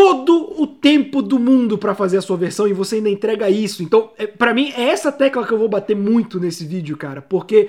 [0.01, 3.83] todo o tempo do mundo para fazer a sua versão e você ainda entrega isso.
[3.83, 7.21] Então, é, para mim, é essa tecla que eu vou bater muito nesse vídeo, cara,
[7.21, 7.69] porque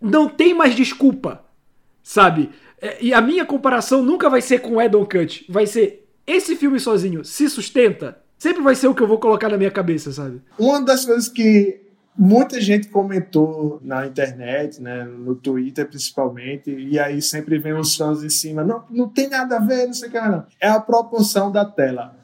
[0.00, 1.44] não tem mais desculpa,
[2.04, 2.50] sabe?
[2.80, 6.78] É, e a minha comparação nunca vai ser com Edon Cut, vai ser esse filme
[6.78, 8.22] sozinho se sustenta.
[8.38, 10.40] Sempre vai ser o que eu vou colocar na minha cabeça, sabe?
[10.56, 11.80] Uma das coisas que
[12.20, 18.22] muita gente comentou na internet, né, no Twitter principalmente, e aí sempre vem os fãs
[18.22, 20.44] em cima, não, não tem nada a ver, não sei o que, não.
[20.60, 22.14] É a proporção da tela.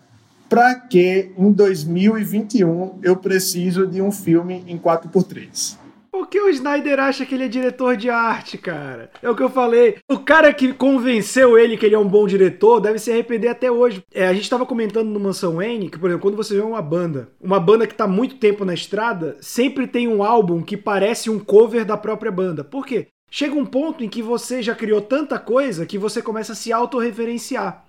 [0.51, 5.86] Para que em 2021 eu preciso de um filme em 4x3?
[6.17, 9.11] Porque o Snyder acha que ele é diretor de arte, cara.
[9.21, 9.99] É o que eu falei.
[10.11, 13.71] O cara que convenceu ele que ele é um bom diretor deve se arrepender até
[13.71, 14.03] hoje.
[14.15, 16.81] É, a gente tava comentando no Mansão Wayne que, por exemplo, quando você vê uma
[16.81, 21.29] banda, uma banda que tá muito tempo na estrada, sempre tem um álbum que parece
[21.29, 22.65] um cover da própria banda.
[22.65, 23.09] Por quê?
[23.31, 26.73] Chega um ponto em que você já criou tanta coisa que você começa a se
[26.73, 27.85] autorreferenciar.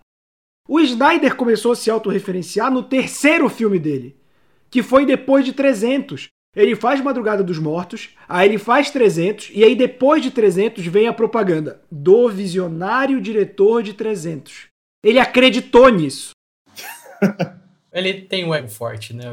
[0.68, 4.18] O Snyder começou a se autorreferenciar no terceiro filme dele,
[4.70, 6.28] que foi depois de 300.
[6.58, 11.08] Ele faz Madrugada dos Mortos, aí ele faz 300, e aí depois de 300 vem
[11.08, 14.66] a propaganda do visionário diretor de 300.
[15.06, 16.32] Ele acreditou nisso.
[17.90, 19.24] Ele tem um ego forte, né?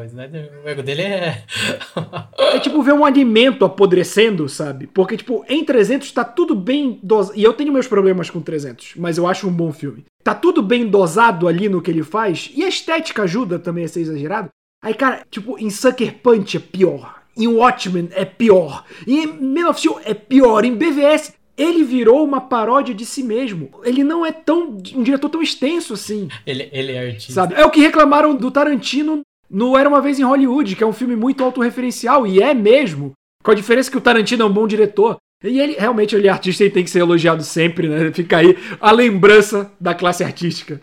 [0.65, 1.45] O ego dele é.
[2.55, 4.87] é tipo ver um alimento apodrecendo, sabe?
[4.87, 7.39] Porque, tipo, em 300 tá tudo bem dosado.
[7.39, 10.07] E eu tenho meus problemas com 300, mas eu acho um bom filme.
[10.23, 13.89] Tá tudo bem dosado ali no que ele faz, e a estética ajuda também a
[13.89, 14.49] ser exagerado.
[14.85, 17.23] Aí, cara, tipo, em Sucker Punch é pior.
[17.35, 18.85] Em Watchmen é pior.
[19.07, 20.63] Em Men of Steel é pior.
[20.63, 23.71] Em BVS ele virou uma paródia de si mesmo.
[23.83, 26.29] Ele não é tão um diretor tão extenso assim.
[26.45, 27.33] Ele, ele é artista.
[27.33, 27.55] Sabe?
[27.55, 30.93] É o que reclamaram do Tarantino no Era uma vez em Hollywood, que é um
[30.93, 33.13] filme muito autorreferencial e é mesmo.
[33.43, 35.17] Com a diferença que o Tarantino é um bom diretor.
[35.43, 38.13] E ele realmente ele é artista e tem que ser elogiado sempre, né?
[38.13, 40.81] Fica aí a lembrança da classe artística.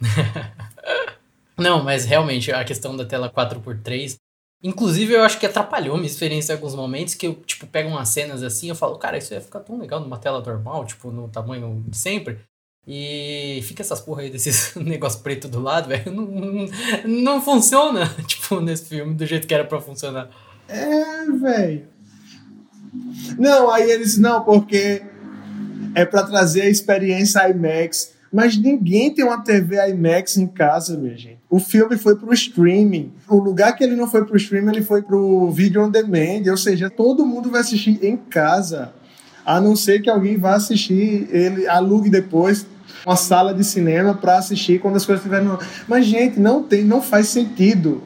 [1.58, 4.16] Não, mas realmente a questão da tela 4x3.
[4.62, 8.08] Inclusive, eu acho que atrapalhou minha experiência em alguns momentos, que eu, tipo, pego umas
[8.08, 11.28] cenas assim, eu falo, cara, isso ia ficar tão legal numa tela normal, tipo, no
[11.28, 12.38] tamanho de sempre.
[12.86, 16.12] E fica essas porra aí desses negócio preto do lado, velho.
[16.12, 16.68] Não,
[17.04, 20.30] não, funciona, tipo, nesse filme, do jeito que era pra funcionar.
[20.68, 21.88] É, velho.
[23.38, 25.02] Não, aí eles, não, porque
[25.94, 31.16] é pra trazer a experiência IMAX mas ninguém tem uma TV IMAX em casa, minha
[31.16, 31.38] gente.
[31.48, 33.10] O filme foi pro streaming.
[33.26, 36.42] O lugar que ele não foi pro streaming, ele foi pro video on demand.
[36.50, 38.92] Ou seja, todo mundo vai assistir em casa.
[39.42, 42.66] A não ser que alguém vá assistir, ele alugue depois
[43.06, 45.56] uma sala de cinema para assistir quando as coisas estiverem.
[45.88, 48.02] Mas, gente, não tem, não faz sentido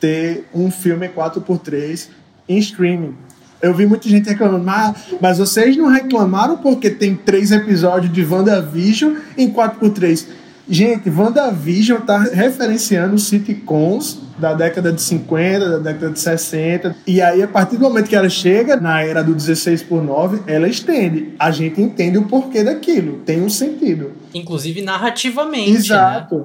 [0.00, 2.08] ter um filme 4x3
[2.48, 3.14] em streaming.
[3.60, 8.24] Eu vi muita gente reclamando, mas, mas vocês não reclamaram porque tem três episódios de
[8.24, 10.26] WandaVision em 4x3.
[10.70, 16.94] Gente, WandaVision tá referenciando sitcoms da década de 50, da década de 60.
[17.06, 20.42] E aí, a partir do momento que ela chega na era do 16 por 9,
[20.46, 21.34] ela estende.
[21.38, 23.20] A gente entende o porquê daquilo.
[23.24, 24.12] Tem um sentido.
[24.34, 25.70] Inclusive narrativamente.
[25.70, 25.78] Né?
[25.78, 26.36] Exato.
[26.36, 26.44] Né?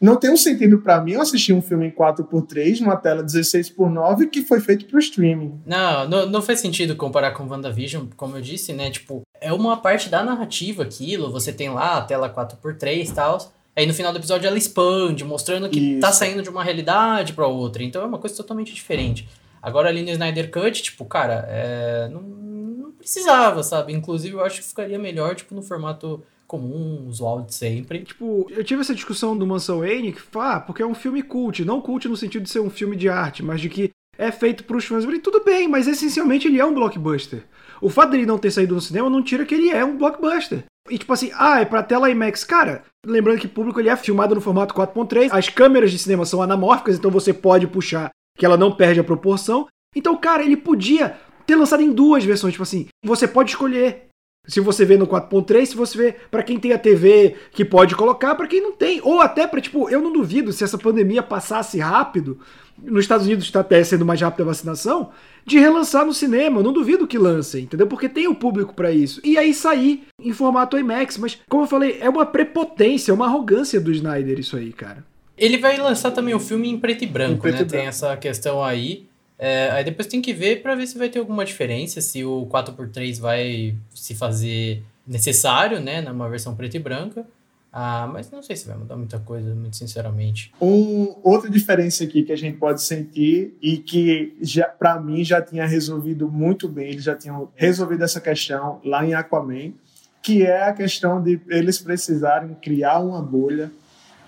[0.00, 4.30] Não tem um sentido para mim eu assistir um filme em 4x3 numa tela 16x9
[4.30, 5.60] que foi feito pro streaming.
[5.66, 8.90] Não, não, não faz sentido comparar com WandaVision, como eu disse, né?
[8.90, 13.52] Tipo, é uma parte da narrativa aquilo, você tem lá a tela 4x3 e tal.
[13.76, 16.00] Aí no final do episódio ela expande, mostrando que Isso.
[16.00, 17.82] tá saindo de uma realidade para outra.
[17.82, 19.28] Então é uma coisa totalmente diferente.
[19.62, 23.92] Agora ali no Snyder Cut, tipo, cara, é, não, não precisava, sabe?
[23.92, 28.00] Inclusive eu acho que ficaria melhor, tipo, no formato comum, usual de sempre.
[28.00, 31.64] Tipo, eu tive essa discussão do Mansão Wayne que, ah, porque é um filme cult.
[31.64, 34.64] Não cult no sentido de ser um filme de arte, mas de que é feito
[34.64, 35.04] para os fãs.
[35.04, 37.44] Falei, tudo bem, mas essencialmente ele é um blockbuster.
[37.80, 40.64] O fato dele não ter saído no cinema não tira que ele é um blockbuster.
[40.90, 42.42] E tipo assim, ah, é pra tela IMAX.
[42.42, 46.42] Cara, lembrando que público ele é filmado no formato 4.3, as câmeras de cinema são
[46.42, 49.68] anamórficas, então você pode puxar que ela não perde a proporção.
[49.94, 54.09] Então, cara, ele podia ter lançado em duas versões, tipo assim, você pode escolher
[54.50, 57.94] se você vê no 4.3, se você vê para quem tem a TV que pode
[57.94, 61.22] colocar, para quem não tem, ou até para tipo, eu não duvido se essa pandemia
[61.22, 62.38] passasse rápido,
[62.82, 65.10] nos Estados Unidos está até sendo mais rápida a vacinação,
[65.44, 67.86] de relançar no cinema, eu não duvido que lancem, entendeu?
[67.86, 69.20] Porque tem o público para isso.
[69.22, 73.26] E aí sair em formato IMAX, mas como eu falei, é uma prepotência, é uma
[73.26, 75.04] arrogância do Snyder isso aí, cara.
[75.36, 77.60] Ele vai lançar também o filme em preto e branco, preto né?
[77.60, 77.78] E branco.
[77.78, 79.09] Tem essa questão aí.
[79.42, 82.46] É, aí depois tem que ver para ver se vai ter alguma diferença, se o
[82.52, 87.24] 4x3 vai se fazer necessário, né, numa versão preta e branca.
[87.72, 90.52] Ah, mas não sei se vai mudar muita coisa, muito sinceramente.
[90.60, 95.40] Um, outra diferença aqui que a gente pode sentir e que já para mim já
[95.40, 99.72] tinha resolvido muito bem, eles já tinham resolvido essa questão lá em Aquaman,
[100.20, 103.72] que é a questão de eles precisarem criar uma bolha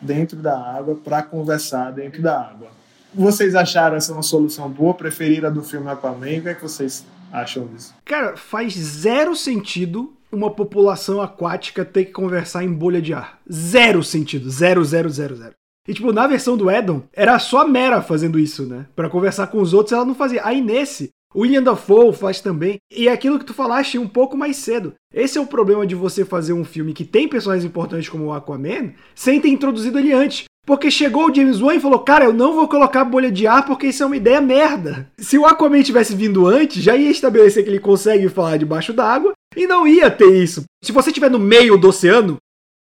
[0.00, 2.81] dentro da água para conversar dentro da água.
[3.14, 4.94] Vocês acharam essa uma solução boa?
[4.94, 6.38] Preferiram a do filme Aquaman?
[6.38, 7.94] O que, é que vocês acham disso?
[8.04, 13.38] Cara, faz zero sentido uma população aquática ter que conversar em bolha de ar.
[13.52, 14.50] Zero sentido.
[14.50, 15.52] Zero, zero, zero, zero.
[15.86, 18.86] E, tipo, na versão do Edom, era só a Mera fazendo isso, né?
[18.94, 20.40] Para conversar com os outros, ela não fazia.
[20.44, 22.78] Aí nesse, o William Dafoe faz também.
[22.90, 24.94] E é aquilo que tu falaste um pouco mais cedo.
[25.12, 28.32] Esse é o problema de você fazer um filme que tem personagens importantes como o
[28.32, 30.44] Aquaman, sem ter introduzido ele antes.
[30.64, 33.66] Porque chegou o James Wan e falou: Cara, eu não vou colocar bolha de ar
[33.66, 35.08] porque isso é uma ideia merda.
[35.18, 39.32] Se o Aquaman tivesse vindo antes, já ia estabelecer que ele consegue falar debaixo d'água
[39.56, 40.62] e não ia ter isso.
[40.82, 42.36] Se você estiver no meio do oceano,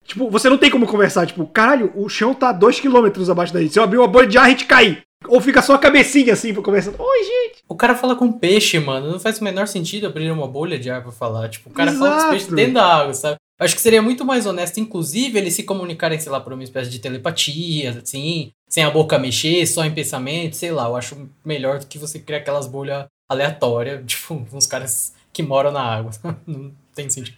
[0.07, 1.27] tipo, você não tem como conversar.
[1.27, 3.69] Tipo, caralho, o chão tá 2km abaixo daí.
[3.69, 5.03] Se eu abrir uma bolha de ar, a gente cair.
[5.27, 6.93] Ou fica só a cabecinha assim pra conversar.
[6.99, 7.65] Oi, gente.
[7.69, 9.11] O cara fala com peixe, mano.
[9.11, 11.49] Não faz o menor sentido abrir uma bolha de ar pra falar.
[11.49, 12.05] Tipo, o cara Exato.
[12.05, 13.37] fala com os peixes dentro da água, sabe?
[13.59, 16.89] Acho que seria muito mais honesto, inclusive, eles se comunicarem, sei lá, por uma espécie
[16.89, 20.87] de telepatia, assim, sem a boca mexer, só em pensamento, sei lá.
[20.87, 25.73] Eu acho melhor do que você criar aquelas bolhas aleatórias, tipo, uns caras que moram
[25.73, 26.13] na água.
[26.47, 27.37] Não tem sentido.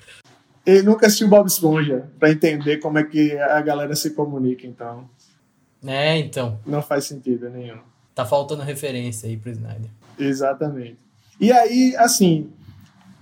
[0.67, 5.09] Ele nunca assistiu Bob Esponja para entender como é que a galera se comunica, então.
[5.87, 6.61] É, então.
[6.67, 7.79] Não faz sentido nenhum.
[8.15, 9.91] Tá faltando referência aí pro Snyder.
[10.19, 10.99] Exatamente.
[11.41, 12.53] E aí, assim,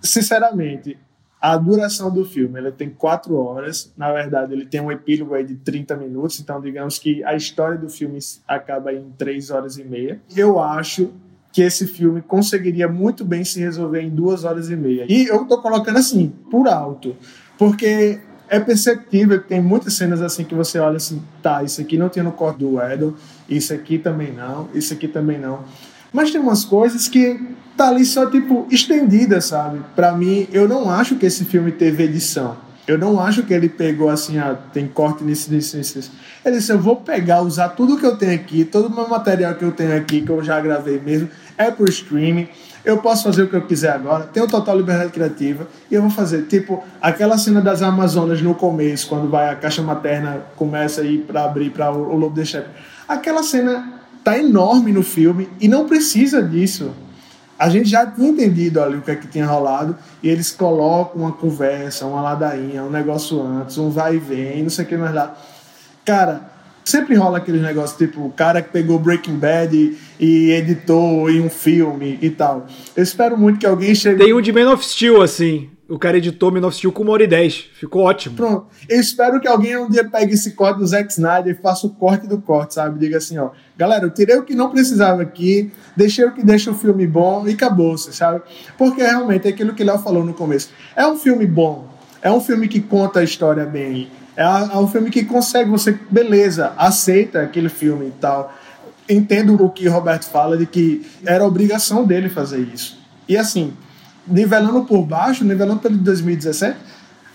[0.03, 0.99] sinceramente,
[1.41, 3.93] a duração do filme, ele tem quatro horas.
[3.97, 6.41] Na verdade, ele tem um epílogo aí de 30 minutos.
[6.41, 10.21] Então, digamos que a história do filme acaba em três horas e meia.
[10.37, 11.13] Eu acho
[11.53, 15.07] que esse filme conseguiria muito bem se resolver em duas horas e meia.
[15.09, 17.17] E eu tô colocando assim, por alto.
[17.57, 21.97] Porque é perceptível que tem muitas cenas assim que você olha assim, tá, isso aqui
[21.97, 23.15] não tinha no corte do Edel,
[23.49, 25.65] isso aqui também não, isso aqui também não.
[26.13, 27.41] Mas tem umas coisas que
[27.77, 29.81] tá ali só tipo estendida, sabe?
[29.95, 32.57] Para mim, eu não acho que esse filme teve edição.
[32.87, 36.11] Eu não acho que ele pegou assim, ah, tem corte nisso, nisso, nisso.
[36.43, 39.55] Ele disse, eu vou pegar, usar tudo que eu tenho aqui, todo o meu material
[39.55, 42.49] que eu tenho aqui, que eu já gravei mesmo, é pro streaming
[42.89, 46.11] eu posso fazer o que eu quiser agora, tenho total liberdade criativa e eu vou
[46.11, 46.47] fazer.
[46.47, 51.19] Tipo, aquela cena das Amazonas no começo, quando vai a caixa materna começa a ir
[51.19, 52.69] para abrir para o, o Lobo de Chefe.
[53.07, 53.98] Aquela cena
[54.31, 56.93] tá enorme no filme e não precisa disso.
[57.59, 61.23] A gente já tinha entendido ali o que é que tinha rolado e eles colocam
[61.23, 64.97] uma conversa, uma ladainha, um negócio antes, um vai e vem, não sei o que
[64.97, 65.37] mais lá.
[66.05, 71.29] Cara, Sempre rola aquele negócio, tipo, o cara que pegou Breaking Bad e, e editou
[71.29, 72.67] em um filme e tal.
[72.97, 74.25] Eu espero muito que alguém chegue.
[74.25, 75.69] Tem um de Man of Steel, assim.
[75.89, 77.65] O cara editou Man of Steel com uma hora e dez.
[77.73, 78.37] Ficou ótimo.
[78.37, 78.67] Pronto.
[78.87, 81.91] Eu espero que alguém um dia pegue esse corte do Zack Snyder e faça o
[81.91, 82.99] corte do corte, sabe?
[82.99, 83.51] Diga assim, ó.
[83.75, 87.49] Galera, eu tirei o que não precisava aqui, deixei o que deixa o filme bom
[87.49, 88.43] e acabou, sabe?
[88.77, 90.69] Porque realmente é aquilo que Léo falou no começo.
[90.95, 91.89] É um filme bom.
[92.21, 94.11] É um filme que conta a história bem.
[94.37, 98.53] É, é um filme que consegue, você, beleza, aceita aquele filme e tal.
[99.09, 102.99] Entendo o que Roberto fala de que era obrigação dele fazer isso.
[103.27, 103.73] E assim,
[104.29, 106.79] nivelando por baixo, nivelando pelo 2017,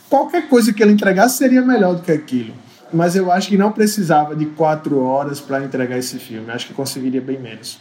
[0.10, 2.54] qualquer coisa que ele entregasse seria melhor do que aquilo.
[2.94, 6.52] Mas eu acho que não precisava de quatro horas para entregar esse filme.
[6.52, 7.80] Acho que conseguiria bem menos.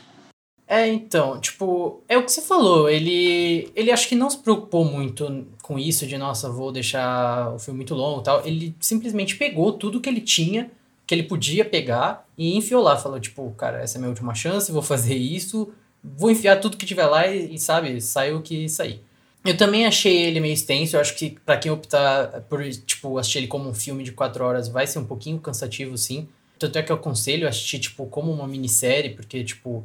[0.67, 2.89] É, então, tipo, é o que você falou.
[2.89, 7.59] Ele, ele acho que não se preocupou muito com isso de, nossa, vou deixar o
[7.59, 8.47] filme muito longo e tal.
[8.47, 10.71] Ele simplesmente pegou tudo que ele tinha,
[11.07, 12.97] que ele podia pegar, e enfiou lá.
[12.97, 15.71] Falou, tipo, cara, essa é a minha última chance, vou fazer isso,
[16.03, 19.03] vou enfiar tudo que tiver lá e, e sabe, saiu o que sair.
[19.45, 20.97] Eu também achei ele meio extenso.
[20.97, 24.45] Eu acho que para quem optar por, tipo, assistir ele como um filme de quatro
[24.45, 26.29] horas vai ser um pouquinho cansativo, sim.
[26.59, 29.85] Tanto é que eu aconselho assistir, tipo, como uma minissérie, porque, tipo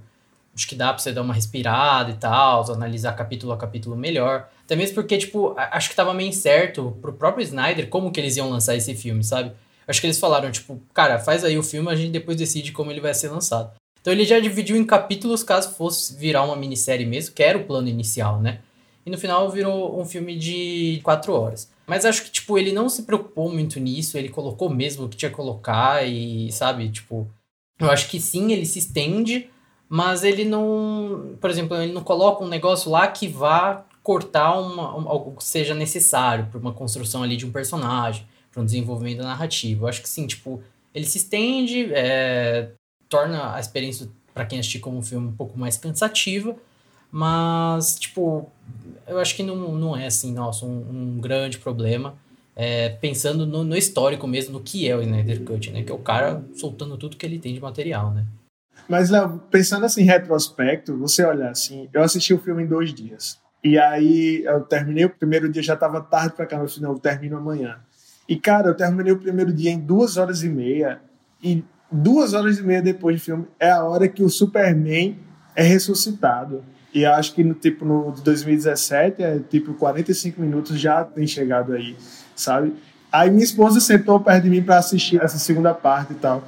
[0.58, 4.50] acho que dá pra você dar uma respirada e tal, analisar capítulo a capítulo melhor.
[4.66, 8.38] Até mesmo porque, tipo, acho que tava meio incerto pro próprio Snyder como que eles
[8.38, 9.52] iam lançar esse filme, sabe?
[9.88, 12.90] Acho que eles falaram, tipo, cara, faz aí o filme, a gente depois decide como
[12.90, 13.72] ele vai ser lançado.
[14.08, 17.66] Então ele já dividiu em capítulos caso fosse virar uma minissérie mesmo, que era o
[17.66, 18.62] plano inicial, né?
[19.06, 21.70] E no final virou um filme de quatro horas.
[21.86, 25.18] Mas acho que, tipo, ele não se preocupou muito nisso, ele colocou mesmo o que
[25.18, 27.30] tinha que colocar e, sabe, tipo...
[27.78, 29.50] Eu acho que sim, ele se estende,
[29.90, 34.98] mas ele não, por exemplo, ele não coloca um negócio lá que vá cortar uma,
[34.98, 39.22] um, algo que seja necessário para uma construção ali de um personagem, para um desenvolvimento
[39.22, 39.84] narrativo.
[39.84, 40.64] Eu acho que sim, tipo,
[40.96, 42.72] ele se estende, é,
[43.10, 46.56] torna a experiência para quem assistir como um filme um pouco mais cansativa,
[47.12, 48.52] mas, tipo,
[49.08, 52.16] eu acho que não, não é assim, nossa, um, um grande problema.
[52.56, 55.84] É, pensando no, no, histórico mesmo, no que é o Snyder Cut, né?
[55.84, 58.26] Que é o cara soltando tudo que ele tem de material, né?
[58.90, 62.94] Mas, Léo, pensando assim em retrospecto, você olha assim, eu assisti o filme em dois
[62.94, 63.40] dias.
[63.64, 67.00] E aí eu terminei o primeiro dia, já estava tarde para cá, falei, não, eu
[67.00, 67.80] termino amanhã.
[68.28, 71.00] E, cara, eu terminei o primeiro dia em duas horas e meia.
[71.42, 75.18] E duas horas e meia depois do filme é a hora que o Superman
[75.56, 76.64] é ressuscitado.
[76.94, 81.74] E acho que no tipo no de 2017 é tipo 45 minutos já tem chegado
[81.74, 81.96] aí,
[82.36, 82.74] sabe?
[83.12, 86.44] Aí minha esposa sentou perto de mim para assistir essa segunda parte e tal.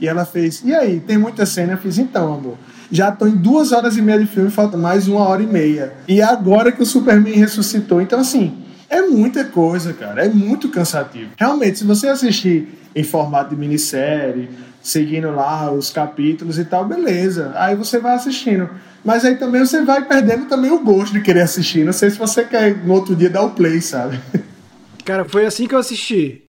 [0.00, 2.58] E ela fez: "E aí, tem muita cena?" Eu fiz: "Então, amor,
[2.90, 5.94] já estou em duas horas e meia de filme, falta mais uma hora e meia.
[6.06, 8.00] E agora que o Superman ressuscitou.
[8.00, 8.56] Então, assim,
[8.88, 10.24] é muita coisa, cara.
[10.24, 11.30] É muito cansativo.
[11.36, 14.48] Realmente, se você assistir em formato de minissérie,
[14.86, 17.52] seguindo lá os capítulos e tal, beleza.
[17.56, 18.70] Aí você vai assistindo.
[19.04, 21.84] Mas aí também você vai perdendo também o gosto de querer assistir.
[21.84, 24.20] Não sei se você quer no outro dia dar o play, sabe?
[25.04, 26.44] Cara, foi assim que eu assisti.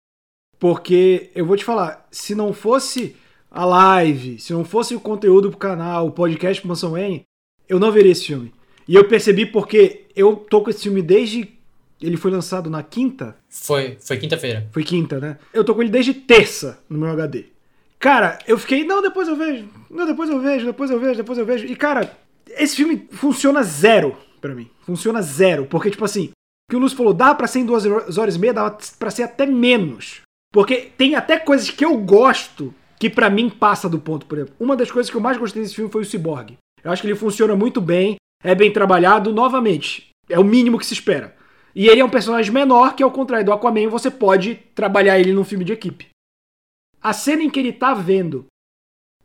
[0.60, 3.16] Porque eu vou te falar, se não fosse
[3.50, 7.24] a live, se não fosse o conteúdo pro canal, o podcast pro Mansão N,
[7.68, 8.54] eu não veria esse filme.
[8.88, 11.58] E eu percebi porque eu tô com esse filme desde.
[12.00, 13.36] Ele foi lançado na quinta?
[13.50, 14.68] Foi, foi quinta-feira.
[14.72, 15.38] Foi quinta, né?
[15.52, 17.57] Eu tô com ele desde terça no meu HD.
[18.00, 19.68] Cara, eu fiquei, não, depois eu vejo.
[19.89, 21.66] Não, depois eu vejo, depois eu vejo, depois eu vejo.
[21.66, 22.16] E, cara,
[22.50, 24.70] esse filme funciona zero para mim.
[24.82, 25.66] Funciona zero.
[25.66, 27.86] Porque, tipo assim, o que o Lúcio falou, dá pra ser em duas
[28.18, 30.22] horas e meia, dá pra ser até menos.
[30.54, 34.56] Porque tem até coisas que eu gosto que para mim passa do ponto, por exemplo.
[34.60, 36.58] Uma das coisas que eu mais gostei desse filme foi o Cyborg.
[36.84, 40.10] Eu acho que ele funciona muito bem, é bem trabalhado, novamente.
[40.30, 41.36] É o mínimo que se espera.
[41.76, 45.32] E ele é um personagem menor, que ao contrário do Aquaman, você pode trabalhar ele
[45.32, 46.08] num filme de equipe.
[47.02, 48.45] A cena em que ele tá vendo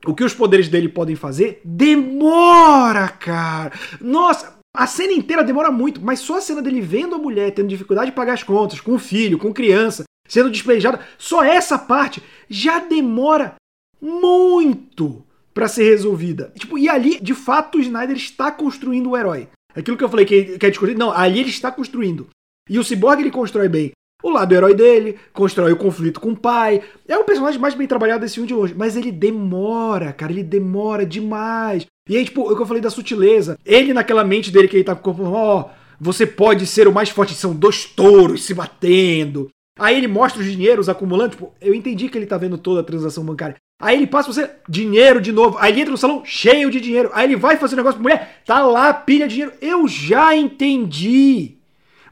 [0.05, 3.73] o que os poderes dele podem fazer demora, cara.
[4.01, 7.69] Nossa, a cena inteira demora muito, mas só a cena dele vendo a mulher tendo
[7.69, 12.23] dificuldade de pagar as contas, com o filho, com criança, sendo despejada, só essa parte
[12.49, 13.55] já demora
[14.01, 16.53] muito para ser resolvida.
[16.59, 19.49] Tipo, e ali, de fato, o Snyder está construindo o herói.
[19.75, 22.29] Aquilo que eu falei que, que é não, ali ele está construindo.
[22.69, 23.93] E o Cyborg ele constrói bem
[24.23, 26.83] o lado herói dele, constrói o conflito com o pai.
[27.09, 28.75] É o personagem mais bem trabalhado desse filme de longe.
[28.77, 31.87] Mas ele demora, cara, ele demora demais.
[32.09, 33.59] E aí, tipo, o que eu falei da sutileza.
[33.65, 35.71] Ele, naquela mente dele que ele tá com o corpo, ó, oh,
[36.01, 37.35] você pode ser o mais forte.
[37.35, 39.49] São dois touros se batendo.
[39.79, 41.31] Aí ele mostra os dinheiros acumulando.
[41.31, 43.57] Tipo, eu entendi que ele tá vendo toda a transação bancária.
[43.81, 45.57] Aí ele passa você, dinheiro de novo.
[45.59, 47.11] Aí ele entra no salão cheio de dinheiro.
[47.13, 49.57] Aí ele vai fazer um negócio pra mulher, tá lá, pilha de dinheiro.
[49.61, 51.57] Eu já entendi.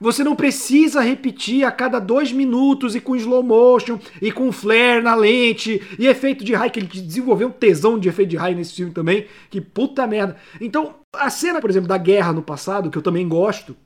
[0.02, 5.02] Você não precisa repetir a cada dois minutos e com slow motion e com flare
[5.02, 8.56] na lente e efeito de raio, que ele desenvolveu um tesão de efeito de raio
[8.56, 9.26] nesse filme também.
[9.50, 10.36] Que puta merda.
[10.58, 13.76] Então, a cena, por exemplo, da guerra no passado, que eu também gosto,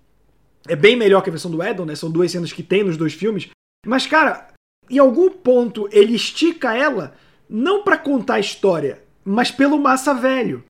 [0.69, 1.97] é bem melhor que a versão do Edon, né?
[1.97, 3.49] São duas cenas que tem nos dois filmes.
[3.85, 4.49] Mas, cara,
[4.89, 7.17] em algum ponto ele estica ela
[7.49, 10.63] não para contar a história, mas pelo massa velho.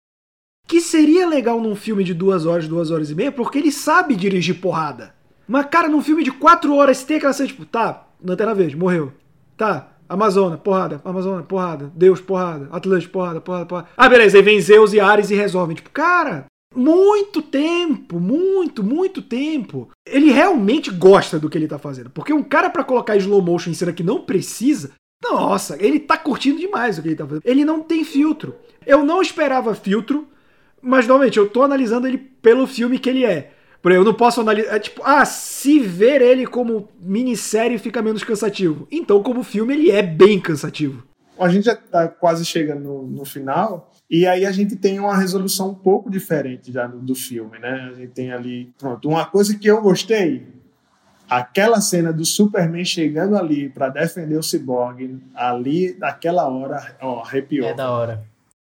[0.67, 4.17] Que seria legal num filme de duas horas, duas horas e meia, porque ele sabe
[4.17, 5.15] dirigir porrada.
[5.47, 9.13] Mas, cara, num filme de quatro horas, tem aquela cena, tipo, tá, Lanterna Verde, morreu.
[9.57, 13.89] Tá, Amazônia, porrada, Amazônia, porrada, Deus, porrada, Atlântico, porrada, porrada, porrada.
[13.97, 15.77] Ah, beleza, aí vem Zeus e Ares e resolvem.
[15.77, 19.89] Tipo, cara, muito tempo, muito, muito tempo.
[20.07, 22.11] Ele realmente gosta do que ele tá fazendo.
[22.11, 24.93] Porque um cara para colocar slow motion em cena que não precisa,
[25.23, 27.43] nossa, ele tá curtindo demais o que ele tá fazendo.
[27.45, 28.55] Ele não tem filtro.
[28.87, 30.29] Eu não esperava filtro,
[30.83, 33.54] mas normalmente eu tô analisando ele pelo filme que ele é.
[33.85, 34.77] Por eu não posso analisar.
[34.77, 38.89] É tipo, ah, se ver ele como minissérie fica menos cansativo.
[38.91, 41.03] Então, como filme, ele é bem cansativo.
[41.39, 43.93] A gente já tá quase chegando no, no final.
[44.09, 47.91] E aí a gente tem uma resolução um pouco diferente já do, do filme, né?
[47.93, 48.73] A gente tem ali.
[48.79, 50.47] Pronto, uma coisa que eu gostei.
[51.29, 57.69] Aquela cena do Superman chegando ali para defender o Cyborg, ali, naquela hora, ó, arrepiou.
[57.69, 58.25] É da hora.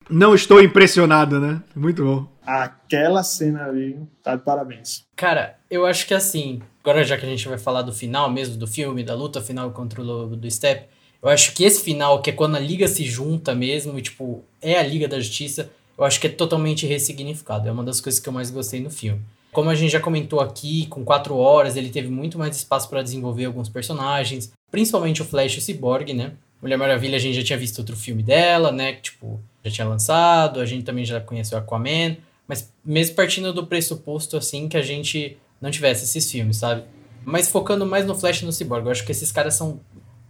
[0.08, 1.62] Não estou impressionado, né?
[1.76, 2.31] Muito bom.
[2.44, 5.04] Aquela cena ali, tá de parabéns.
[5.14, 8.56] Cara, eu acho que assim, agora já que a gente vai falar do final mesmo
[8.56, 10.88] do filme, da luta final contra o lobo do Step,
[11.22, 14.42] eu acho que esse final, que é quando a liga se junta mesmo e, tipo,
[14.60, 17.68] é a Liga da Justiça, eu acho que é totalmente ressignificado.
[17.68, 19.22] É uma das coisas que eu mais gostei no filme.
[19.52, 23.02] Como a gente já comentou aqui, com quatro horas, ele teve muito mais espaço para
[23.02, 26.32] desenvolver alguns personagens, principalmente o Flash e o Cyborg, né?
[26.60, 28.94] Mulher Maravilha, a gente já tinha visto outro filme dela, né?
[28.94, 32.16] Que, tipo, já tinha lançado, a gente também já conheceu Aquaman.
[32.46, 36.84] Mas mesmo partindo do pressuposto, assim, que a gente não tivesse esses filmes, sabe?
[37.24, 39.80] Mas focando mais no Flash e no Cyborg, eu acho que esses caras são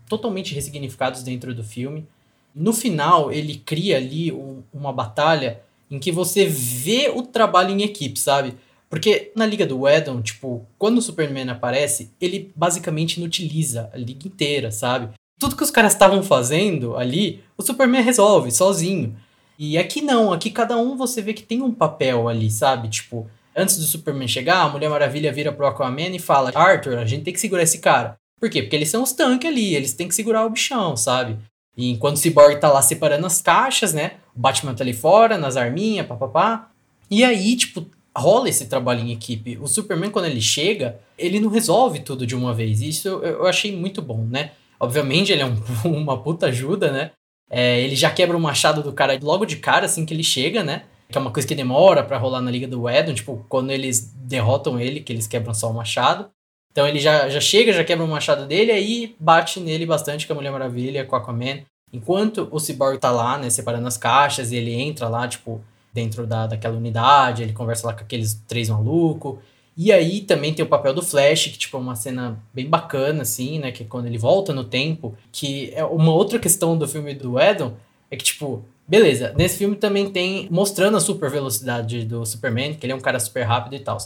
[0.08, 2.06] totalmente ressignificados dentro do filme.
[2.54, 7.82] No final, ele cria ali um, uma batalha em que você vê o trabalho em
[7.82, 8.54] equipe, sabe?
[8.90, 14.28] Porque na Liga do Edon, tipo, quando o Superman aparece, ele basicamente inutiliza a liga
[14.28, 15.14] inteira, sabe?
[15.40, 19.16] Tudo que os caras estavam fazendo ali, o Superman resolve sozinho.
[19.58, 22.88] E aqui não, aqui cada um você vê que tem um papel ali, sabe?
[22.88, 27.04] Tipo, antes do Superman chegar, a Mulher Maravilha vira pro Aquaman e fala: Arthur, a
[27.04, 28.16] gente tem que segurar esse cara.
[28.40, 28.62] Por quê?
[28.62, 31.38] Porque eles são os tanques ali, eles têm que segurar o bichão, sabe?
[31.76, 34.12] E enquanto o Cyborg tá lá separando as caixas, né?
[34.34, 36.70] O Batman tá ali fora, nas arminhas, papapá.
[37.10, 37.86] E aí, tipo,
[38.16, 39.58] rola esse trabalho em equipe.
[39.58, 42.80] O Superman, quando ele chega, ele não resolve tudo de uma vez.
[42.80, 44.52] Isso eu achei muito bom, né?
[44.78, 47.12] Obviamente, ele é um, uma puta ajuda, né?
[47.54, 50.64] É, ele já quebra o machado do cara logo de cara, assim que ele chega,
[50.64, 50.84] né?
[51.10, 54.10] Que é uma coisa que demora para rolar na Liga do Edon, tipo, quando eles
[54.16, 56.30] derrotam ele, que eles quebram só o machado.
[56.70, 60.32] Então ele já, já chega, já quebra o machado dele, aí bate nele bastante com
[60.32, 61.60] a Mulher Maravilha, com a Aquaman.
[61.92, 66.26] Enquanto o Cyborg tá lá, né, separando as caixas, e ele entra lá, tipo, dentro
[66.26, 69.36] da, daquela unidade, ele conversa lá com aqueles três malucos.
[69.76, 73.22] E aí também tem o papel do Flash, que tipo é uma cena bem bacana,
[73.22, 73.72] assim, né?
[73.72, 75.16] Que é quando ele volta no tempo.
[75.30, 77.74] Que é uma outra questão do filme do Edon,
[78.10, 82.84] é que, tipo, beleza, nesse filme também tem mostrando a super velocidade do Superman, que
[82.84, 83.96] ele é um cara super rápido e tal.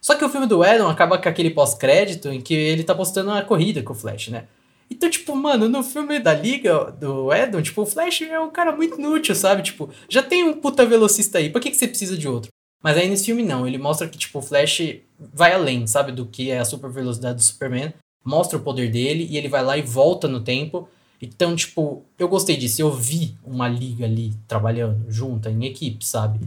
[0.00, 3.32] Só que o filme do Edon acaba com aquele pós-crédito em que ele tá postando
[3.32, 4.44] a corrida com o Flash, né?
[4.88, 8.70] Então, tipo, mano, no filme da Liga do Edon, tipo, o Flash é um cara
[8.70, 9.62] muito inútil, sabe?
[9.62, 12.52] Tipo, já tem um puta velocista aí, por que, que você precisa de outro?
[12.80, 16.12] Mas aí nesse filme não, ele mostra que, tipo, o Flash vai além, sabe?
[16.12, 17.92] Do que é a super velocidade do Superman,
[18.24, 20.88] mostra o poder dele e ele vai lá e volta no tempo.
[21.20, 26.40] Então, tipo, eu gostei disso, eu vi uma liga ali trabalhando junta, em equipe, sabe?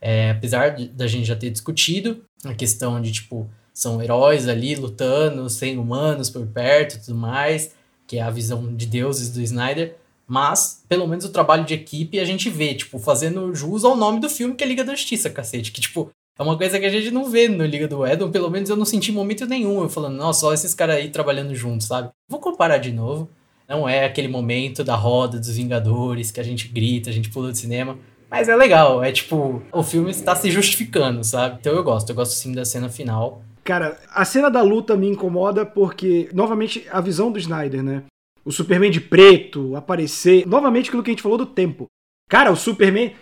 [0.00, 5.48] É, apesar da gente já ter discutido a questão de, tipo, são heróis ali lutando,
[5.50, 7.72] sem humanos por perto e tudo mais,
[8.06, 9.96] que é a visão de deuses do Snyder,
[10.26, 14.20] mas pelo menos o trabalho de equipe a gente vê, tipo, fazendo jus ao nome
[14.20, 16.90] do filme que é Liga da Justiça, cacete, que, tipo, é uma coisa que a
[16.90, 19.88] gente não vê no Liga do Edom, pelo menos eu não senti momento nenhum, eu
[19.88, 22.10] falando, nossa, só esses caras aí trabalhando juntos, sabe?
[22.28, 23.28] Vou comparar de novo,
[23.68, 27.50] não é aquele momento da roda dos Vingadores que a gente grita, a gente pula
[27.50, 27.98] do cinema,
[28.30, 31.58] mas é legal, é tipo, o filme está se justificando, sabe?
[31.60, 33.42] Então eu gosto, eu gosto sim da cena final.
[33.62, 38.02] Cara, a cena da luta me incomoda porque, novamente, a visão do Snyder, né?
[38.44, 40.46] O Superman de preto aparecer.
[40.46, 41.86] Novamente aquilo que a gente falou do tempo.
[42.28, 43.14] Cara, o Superman.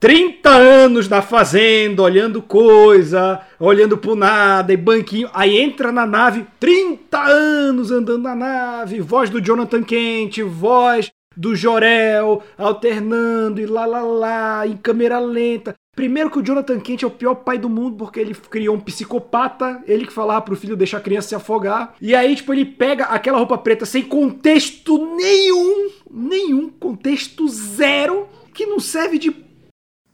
[0.00, 5.28] 30 anos na fazenda, olhando coisa, olhando pro nada e banquinho.
[5.34, 11.54] Aí entra na nave, 30 anos andando na nave, voz do Jonathan Kent, voz do
[11.54, 15.74] Jorel, alternando e lá lá lá, em câmera lenta.
[15.96, 18.80] Primeiro que o Jonathan Kent é o pior pai do mundo porque ele criou um
[18.80, 21.94] psicopata, ele que falava pro filho deixar a criança se afogar.
[22.00, 28.64] E aí, tipo, ele pega aquela roupa preta sem contexto nenhum, nenhum, contexto zero, que
[28.64, 29.47] não serve de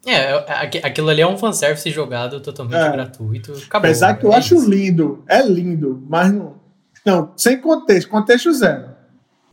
[0.06, 2.92] é, aquilo ali é um fanservice jogado totalmente é.
[2.92, 3.52] gratuito.
[3.52, 6.62] Acabou, Apesar que eu é acho lindo, é lindo, mas não.
[7.04, 8.88] Não, sem contexto, contexto zero.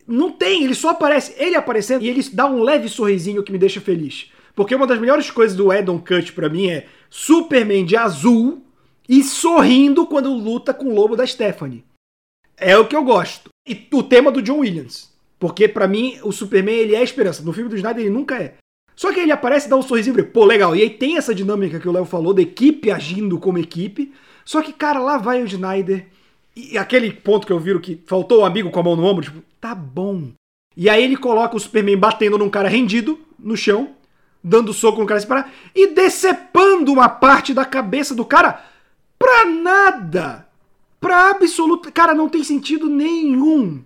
[0.06, 3.58] Não tem, ele só aparece, ele aparecendo e ele dá um leve sorrisinho que me
[3.58, 4.30] deixa feliz.
[4.54, 8.62] Porque uma das melhores coisas do Edon Cut para mim é Superman de azul
[9.08, 11.84] e sorrindo quando luta com o lobo da Stephanie.
[12.56, 13.50] É o que eu gosto.
[13.66, 15.10] E o tema do John Williams.
[15.38, 17.42] Porque para mim o Superman ele é a esperança.
[17.42, 18.54] No filme do Snyder ele nunca é.
[18.94, 20.76] Só que ele aparece, dá um sorrisinho pô, legal.
[20.76, 24.12] E aí tem essa dinâmica que o Léo falou, da equipe agindo como equipe.
[24.44, 26.06] Só que, cara, lá vai o Snyder.
[26.54, 29.04] E aquele ponto que eu viro que faltou o um amigo com a mão no
[29.04, 30.32] ombro, tipo, tá bom.
[30.76, 33.90] E aí ele coloca o Superman batendo num cara rendido no chão,
[34.42, 38.62] dando soco no cara separar e decepando uma parte da cabeça do cara
[39.18, 40.46] pra nada.
[41.00, 41.90] Pra absoluto.
[41.92, 43.82] Cara, não tem sentido nenhum.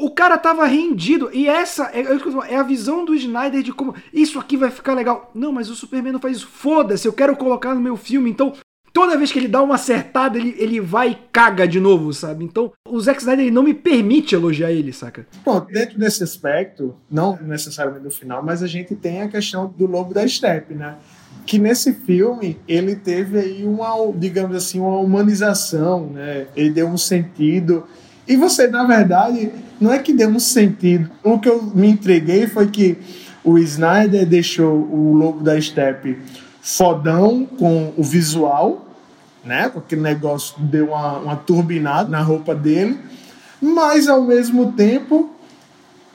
[0.00, 1.30] O cara tava rendido.
[1.32, 2.02] E essa é,
[2.50, 5.30] é, a visão do Snyder de como isso aqui vai ficar legal.
[5.34, 6.46] Não, mas o Superman não faz isso.
[6.46, 8.30] Foda-se, eu quero colocar no meu filme.
[8.30, 8.52] Então
[8.92, 12.44] toda vez que ele dá uma acertada, ele, ele vai e caga de novo, sabe?
[12.44, 15.26] Então, o Zack Snyder ele não me permite elogiar ele, saca?
[15.44, 19.86] Bom, dentro desse aspecto, não necessariamente no final, mas a gente tem a questão do
[19.86, 20.96] Lobo da Steppe, né?
[21.46, 26.46] Que nesse filme ele teve aí uma, digamos assim, uma humanização, né?
[26.54, 27.84] Ele deu um sentido.
[28.32, 31.10] E você, na verdade, não é que deu um sentido.
[31.22, 32.96] O que eu me entreguei foi que
[33.44, 36.16] o Snyder deixou o Lobo da Steppe
[36.62, 38.86] fodão com o visual,
[39.44, 39.68] né?
[39.68, 42.98] Com aquele negócio deu uma, uma turbinada na roupa dele,
[43.60, 45.30] mas ao mesmo tempo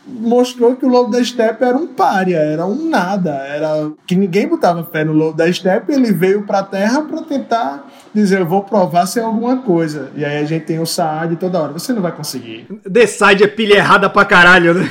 [0.08, 4.47] mostrou que o Lobo da Steppe era um pária, era um nada, era que ninguém
[4.47, 8.64] botava fé no Lobo da Steppe, ele veio pra Terra para tentar dizer, eu vou
[8.64, 10.12] provar se é alguma coisa.
[10.16, 12.66] E aí a gente tem o Saad toda hora, você não vai conseguir.
[12.91, 14.89] The Side é pilha errada pra caralho, né?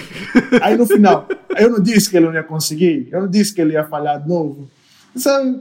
[0.61, 3.61] Aí no final, eu não disse que ele não ia conseguir, eu não disse que
[3.61, 4.69] ele ia falhar de novo.
[5.15, 5.59] Sabe?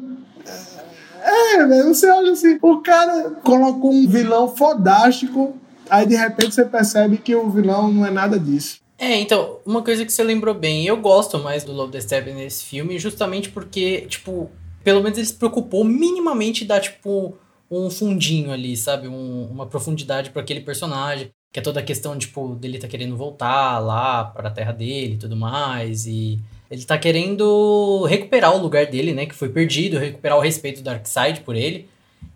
[1.24, 5.56] É, velho, você olha assim, o cara colocou um vilão fodástico,
[5.89, 8.85] aí de repente você percebe que o vilão não é nada disso.
[8.98, 12.32] É, então, uma coisa que você lembrou bem, eu gosto mais do Lobo da Steppe
[12.32, 14.50] nesse filme, justamente porque, tipo,
[14.84, 17.38] pelo menos ele se preocupou minimamente dar, tipo,
[17.70, 19.08] um fundinho ali, sabe?
[19.08, 21.32] Um, uma profundidade para aquele personagem.
[21.52, 25.14] Que é toda a questão, tipo, dele tá querendo voltar lá para a terra dele
[25.14, 26.06] e tudo mais.
[26.06, 26.39] E
[26.70, 29.26] ele tá querendo recuperar o lugar dele, né?
[29.26, 31.88] Que foi perdido, recuperar o respeito do Darkseid por ele.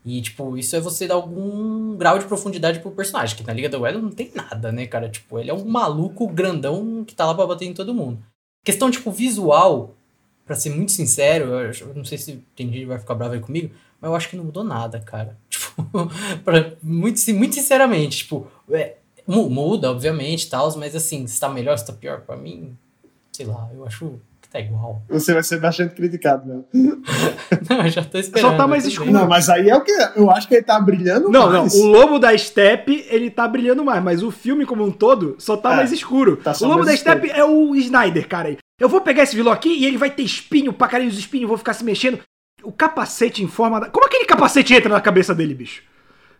[0.05, 3.69] E, tipo, isso é você dar algum grau de profundidade pro personagem, que na Liga
[3.69, 5.09] da Weather não tem nada, né, cara?
[5.09, 8.19] Tipo, ele é um maluco grandão que tá lá pra bater em todo mundo.
[8.63, 9.95] Questão, tipo, visual,
[10.45, 13.39] para ser muito sincero, eu não sei se tem gente que vai ficar bravo aí
[13.39, 15.38] comigo, mas eu acho que não mudou nada, cara.
[15.80, 16.09] Tipo,
[16.43, 21.86] pra, muito, muito sinceramente, tipo, é, muda, obviamente, tal, mas assim, se tá melhor, se
[21.86, 22.75] tá pior, para mim,
[23.32, 25.01] sei lá, eu acho que tá igual.
[25.09, 26.63] Você vai ser bastante criticado, né?
[27.69, 28.51] não, eu já tô esperando.
[28.51, 29.11] Só tá mais escuro.
[29.11, 31.73] Não, mas aí é o que eu acho que ele tá brilhando não, mais.
[31.73, 35.36] Não, o Lobo da Steppe, ele tá brilhando mais, mas o filme como um todo
[35.39, 36.38] só tá é, mais escuro.
[36.38, 38.57] Tá o Lobo da Steppe é o Snyder, cara.
[38.80, 41.49] Eu vou pegar esse vilão aqui e ele vai ter espinho pra caralho, os espinhos
[41.49, 42.19] vão ficar se mexendo.
[42.63, 43.89] O capacete em forma da...
[43.89, 45.84] Como aquele capacete entra na cabeça dele, bicho?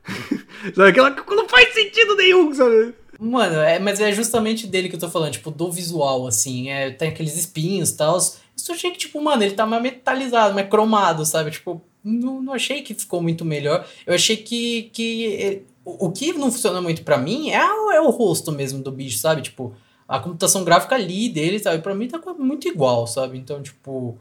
[0.74, 0.90] sabe?
[0.90, 1.10] Aquela...
[1.10, 2.94] Não faz sentido nenhum, sabe?
[3.20, 6.70] Mano, é, mas é justamente dele que eu tô falando, tipo, do visual, assim.
[6.70, 8.18] É, tem aqueles espinhos e tal.
[8.18, 11.52] Isso eu achei que, tipo, mano, ele tá mais metalizado, mais cromado, sabe?
[11.52, 13.86] Tipo, não, não achei que ficou muito melhor.
[14.08, 14.84] Eu achei que.
[14.94, 18.92] que o, o que não funciona muito para mim é, é o rosto mesmo do
[18.92, 19.42] bicho, sabe?
[19.42, 19.76] Tipo,
[20.08, 21.82] a computação gráfica ali dele, sabe?
[21.84, 23.38] Pra mim tá muito igual, sabe?
[23.38, 24.18] Então, tipo.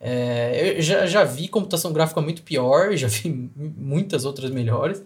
[0.00, 5.02] É, eu já, já vi computação gráfica muito pior, já vi muitas outras melhores.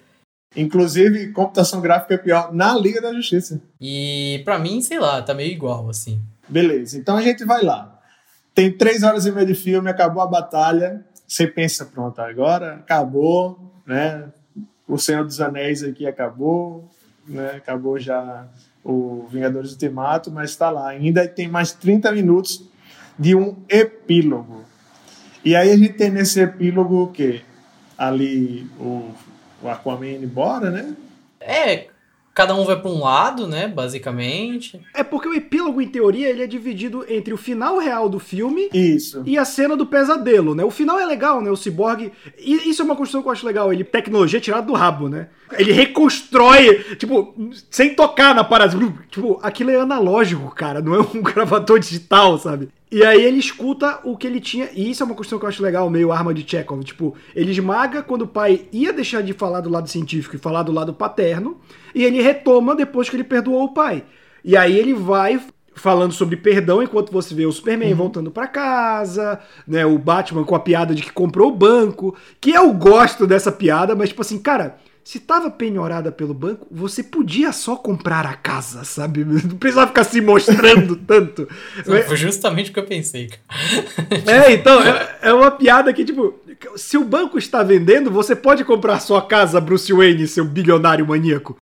[0.56, 3.60] Inclusive, computação gráfica é pior na Liga da Justiça.
[3.80, 6.20] E para mim, sei lá, tá meio igual, assim.
[6.48, 7.98] Beleza, então a gente vai lá.
[8.54, 11.04] Tem três horas e meia de filme, acabou a batalha.
[11.26, 14.28] Você pensa, pronto, agora acabou, né?
[14.86, 16.88] O Senhor dos Anéis aqui acabou,
[17.26, 17.52] né?
[17.56, 18.46] Acabou já
[18.84, 20.88] o Vingadores Ultimato, mas está lá.
[20.88, 22.62] Ainda tem mais 30 minutos
[23.18, 24.62] de um epílogo.
[25.44, 27.42] E aí a gente tem nesse epílogo o quê?
[27.96, 29.10] Ali o,
[29.68, 30.94] o Aquaman indo embora, né?
[31.40, 31.88] É,
[32.34, 34.80] Cada um vai para um lado, né, basicamente.
[34.92, 38.68] É porque o epílogo, em teoria, ele é dividido entre o final real do filme
[38.74, 39.22] isso.
[39.24, 40.64] e a cena do pesadelo, né?
[40.64, 41.48] O final é legal, né?
[41.48, 42.10] O Cyborg...
[42.36, 43.72] E isso é uma construção que eu acho legal.
[43.72, 45.28] Ele, tecnologia tirada do rabo, né?
[45.52, 47.32] Ele reconstrói, tipo,
[47.70, 48.76] sem tocar na parada.
[49.08, 50.82] Tipo, aquilo é analógico, cara.
[50.82, 52.68] Não é um gravador digital, sabe?
[52.94, 54.68] E aí ele escuta o que ele tinha.
[54.72, 56.84] E isso é uma questão que eu acho legal, meio arma de Chekhov.
[56.84, 60.62] Tipo, ele esmaga quando o pai ia deixar de falar do lado científico e falar
[60.62, 61.58] do lado paterno.
[61.92, 64.04] E ele retoma depois que ele perdoou o pai.
[64.44, 67.96] E aí ele vai falando sobre perdão enquanto você vê o Superman uhum.
[67.96, 72.52] voltando para casa, né, o Batman com a piada de que comprou o banco, que
[72.52, 77.52] eu gosto dessa piada, mas tipo assim, cara, se tava penhorada pelo banco, você podia
[77.52, 79.22] só comprar a casa, sabe?
[79.22, 81.46] Não precisava ficar se mostrando tanto.
[81.84, 83.28] Foi justamente o que eu pensei.
[84.26, 86.40] é, então, é, é, uma piada que, tipo,
[86.74, 91.56] se o banco está vendendo, você pode comprar sua casa, Bruce Wayne, seu bilionário maníaco.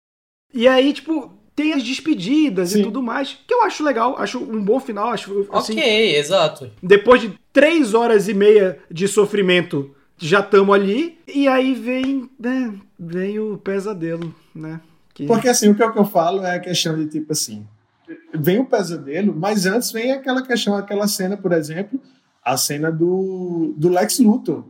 [0.54, 2.82] E aí, tipo, tem as despedidas Sim.
[2.82, 6.70] e tudo mais, que eu acho legal, acho um bom final, acho assim, Ok, exato.
[6.82, 12.74] Depois de três horas e meia de sofrimento já estamos ali, e aí vem, né,
[12.98, 14.80] vem o pesadelo, né?
[15.14, 15.26] Que...
[15.26, 17.66] Porque assim, o que eu, que eu falo é a questão de tipo assim,
[18.34, 22.00] vem o pesadelo, mas antes vem aquela questão, aquela cena, por exemplo,
[22.44, 24.64] a cena do, do Lex Luthor.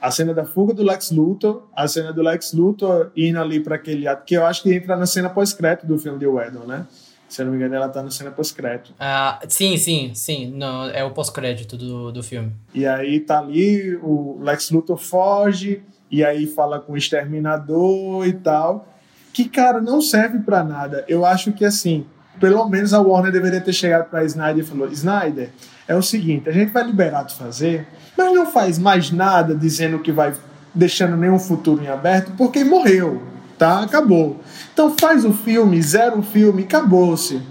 [0.00, 3.74] A cena da fuga do Lex Luthor, a cena do Lex Luthor indo ali para
[3.74, 6.86] aquele ato, que eu acho que entra na cena pós-crédito do filme de Weddle, né?
[7.28, 8.94] Se eu não me engano, ela tá na cena pós-crédito.
[8.98, 10.50] Ah, sim, sim, sim.
[10.50, 12.52] No, é o pós-crédito do, do filme.
[12.72, 18.32] E aí tá ali, o Lex Luthor foge, e aí fala com o exterminador e
[18.32, 18.88] tal.
[19.32, 21.04] Que, cara, não serve para nada.
[21.06, 22.06] Eu acho que, assim,
[22.40, 25.50] pelo menos a Warner deveria ter chegado pra Snyder e falou: Snyder,
[25.86, 29.98] é o seguinte, a gente vai liberar de fazer, mas não faz mais nada dizendo
[29.98, 30.34] que vai
[30.74, 33.22] deixando nenhum futuro em aberto, porque morreu
[33.58, 33.82] tá?
[33.82, 34.40] Acabou.
[34.72, 37.42] Então faz o filme, zero o filme, acabou-se,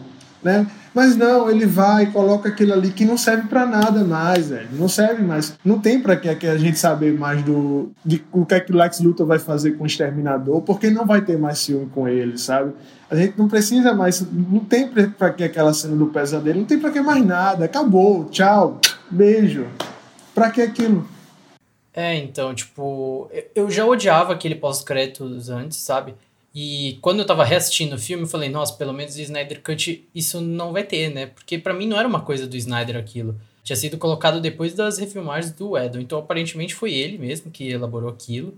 [0.41, 0.65] né?
[0.97, 4.69] Mas não, ele vai e coloca aquilo ali que não serve para nada mais, velho.
[4.73, 5.55] Não serve mais.
[5.63, 8.71] Não tem para que, que a gente saber mais do de o que é que
[8.71, 12.07] o Lex Luthor vai fazer com o Exterminador, porque não vai ter mais filme com
[12.07, 12.73] ele, sabe?
[13.11, 16.79] A gente não precisa mais, não tem para que aquela cena do pesadelo, não tem
[16.79, 17.65] para que mais nada.
[17.65, 18.81] Acabou, tchau,
[19.11, 19.67] beijo.
[20.33, 21.07] Para que aquilo?
[21.97, 26.13] É, então, tipo, eu já odiava aquele pós-créditos antes, sabe?
[26.53, 30.07] E quando eu tava reassistindo o filme, eu falei, nossa, pelo menos o Snyder Cut
[30.13, 31.25] isso não vai ter, né?
[31.25, 33.35] Porque para mim não era uma coisa do Snyder aquilo.
[33.63, 35.97] Tinha sido colocado depois das refilmagens do Edon.
[35.97, 38.53] Então, aparentemente, foi ele mesmo que elaborou aquilo.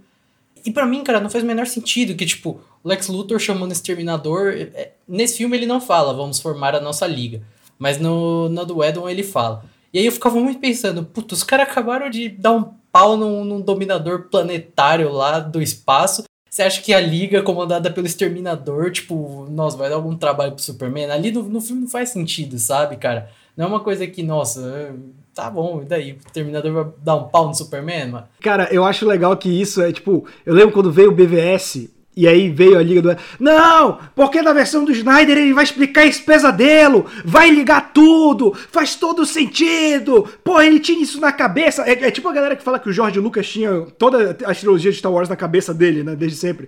[0.65, 3.71] E para mim, cara, não faz o menor sentido que, tipo, o Lex Luthor chamando
[3.71, 4.49] esse Terminador.
[4.75, 7.41] É, nesse filme ele não fala, vamos formar a nossa liga.
[7.77, 9.63] Mas no, no do Edon ele fala.
[9.93, 13.43] E aí eu ficava muito pensando, puta, os caras acabaram de dar um pau num,
[13.43, 16.23] num dominador planetário lá do espaço.
[16.49, 20.63] Você acha que a liga comandada pelo Exterminador, tipo, nossa, vai dar algum trabalho pro
[20.63, 21.11] Superman?
[21.11, 23.29] Ali no, no filme não faz sentido, sabe, cara?
[23.55, 24.95] Não é uma coisa que, nossa,
[25.33, 26.13] tá bom, e daí?
[26.13, 28.27] O Terminador vai dar um pau no Superman, mano?
[28.41, 30.25] Cara, eu acho legal que isso é tipo.
[30.45, 31.89] Eu lembro quando veio o BVS.
[32.19, 33.17] E aí veio a Liga do.
[33.39, 33.97] Não!
[34.13, 39.25] Porque na versão do Snyder ele vai explicar esse pesadelo, vai ligar tudo, faz todo
[39.25, 40.27] sentido.
[40.43, 41.89] Pô, ele tinha isso na cabeça.
[41.89, 44.91] É, é tipo a galera que fala que o George Lucas tinha toda a trilogia
[44.91, 46.13] de Star Wars na cabeça dele, né?
[46.13, 46.67] Desde sempre.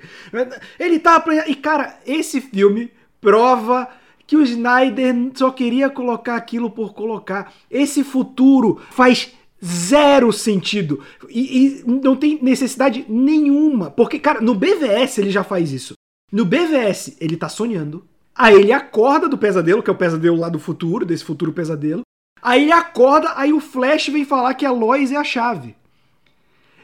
[0.79, 1.35] Ele tava.
[1.45, 2.89] E cara, esse filme
[3.19, 3.89] prova
[4.25, 7.51] que o Snyder só queria colocar aquilo por colocar.
[7.69, 9.33] Esse futuro faz
[9.63, 11.03] zero sentido.
[11.29, 13.91] E, e, não tem necessidade nenhuma.
[13.91, 15.93] Porque, cara, no BVS ele já faz isso.
[16.31, 18.05] No BVS ele tá sonhando.
[18.35, 22.01] Aí ele acorda do pesadelo, que é o pesadelo lá do futuro, desse futuro pesadelo.
[22.41, 25.75] Aí ele acorda, aí o Flash vem falar que a Lois é a chave.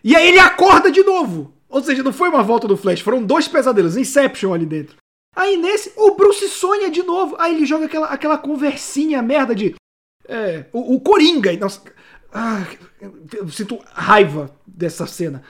[0.04, 1.54] E aí ele acorda de novo.
[1.68, 4.98] Ou seja, não foi uma volta do Flash, foram dois pesadelos, Inception ali dentro.
[5.36, 7.36] Aí nesse, o Bruce sonha de novo.
[7.40, 9.76] Aí ele joga aquela, aquela conversinha merda de.
[10.28, 11.56] É, o, o Coringa.
[11.58, 11.82] Nossa,
[12.38, 12.64] ah,
[13.34, 15.42] eu sinto raiva dessa cena.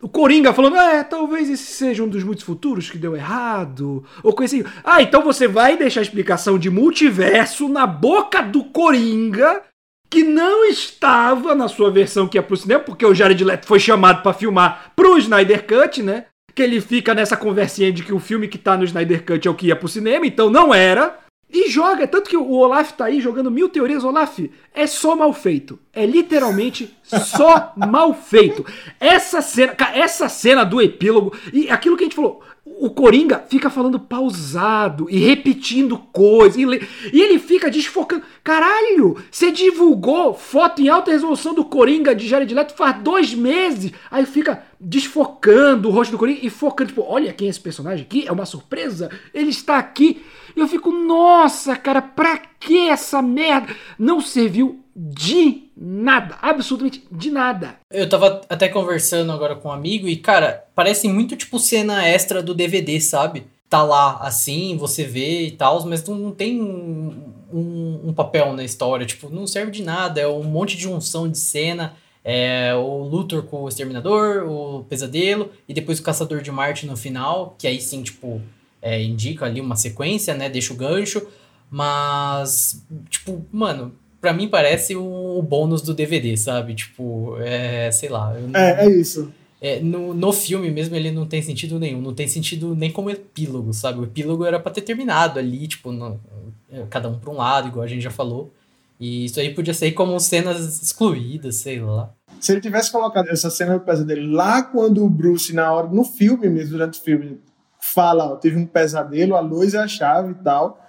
[0.00, 4.04] O Coringa falando, é, talvez esse seja um dos muitos futuros que deu errado.
[4.22, 4.64] Ou coisa assim.
[4.84, 9.62] Ah, então você vai deixar a explicação de multiverso na boca do Coringa,
[10.08, 13.80] que não estava na sua versão que é pro cinema, porque o Jared Leto foi
[13.80, 16.26] chamado para filmar pro Snyder Cut, né?
[16.54, 19.50] que ele fica nessa conversinha de que o filme que tá no Snyder Cut é
[19.50, 21.25] o que ia pro cinema, então não era.
[21.48, 24.04] E joga, tanto que o Olaf tá aí jogando mil teorias.
[24.04, 24.38] Olaf,
[24.74, 25.78] é só mal feito.
[25.92, 28.64] É literalmente só mal feito.
[28.98, 32.42] Essa cena, essa cena do epílogo, e aquilo que a gente falou,
[32.78, 36.56] o Coringa fica falando pausado e repetindo coisas.
[36.56, 36.64] E,
[37.12, 38.22] e ele fica desfocando.
[38.42, 43.92] Caralho, você divulgou foto em alta resolução do Coringa de Jared Leto faz dois meses.
[44.10, 48.04] Aí fica desfocando o rosto do Coringa e focando, tipo, olha quem é esse personagem
[48.04, 50.22] aqui, é uma surpresa, ele está aqui.
[50.54, 53.74] E eu fico, nossa, cara, pra que essa merda?
[53.98, 57.76] Não serviu de nada, absolutamente de nada.
[57.90, 62.42] Eu tava até conversando agora com um amigo e, cara, parece muito tipo cena extra
[62.42, 63.46] do DVD, sabe?
[63.68, 68.64] Tá lá assim, você vê e tal, mas não, tem um, um, um, papel na
[68.64, 71.94] história, tipo, não serve de nada, é um monte de junção de cena.
[72.28, 76.96] É o Luthor com o Exterminador, o Pesadelo, e depois o Caçador de Marte no
[76.96, 78.42] final, que aí sim, tipo,
[78.82, 80.48] é, indica ali uma sequência, né?
[80.48, 81.24] Deixa o gancho.
[81.70, 83.94] Mas, tipo, mano,
[84.26, 86.74] pra mim parece o, o bônus do DVD, sabe?
[86.74, 88.34] Tipo, é, sei lá.
[88.34, 89.32] Não, é, é isso.
[89.60, 93.08] É, no, no filme mesmo ele não tem sentido nenhum, não tem sentido nem como
[93.08, 94.00] epílogo, sabe?
[94.00, 96.20] O epílogo era pra ter terminado ali, tipo, no,
[96.68, 98.52] é, cada um pra um lado, igual a gente já falou.
[98.98, 102.10] E isso aí podia ser como cenas excluídas, sei lá.
[102.40, 106.04] Se ele tivesse colocado essa cena do pesadelo lá quando o Bruce, na hora, no
[106.04, 107.38] filme mesmo, durante o filme,
[107.80, 110.84] fala, ó, teve um pesadelo, a luz é a chave e tal.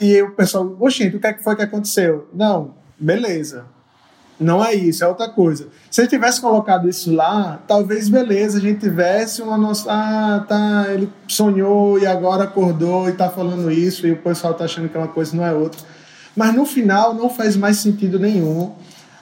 [0.00, 2.28] E o pessoal, oxente, o que, é que foi que aconteceu?
[2.34, 3.64] Não, beleza.
[4.38, 5.68] Não é isso, é outra coisa.
[5.90, 9.88] Se ele tivesse colocado isso lá, talvez beleza, a gente tivesse uma nossa.
[9.88, 14.64] Ah, tá, ele sonhou e agora acordou e tá falando isso, e o pessoal tá
[14.64, 15.80] achando que é uma coisa não é outra.
[16.34, 18.72] Mas no final não faz mais sentido nenhum.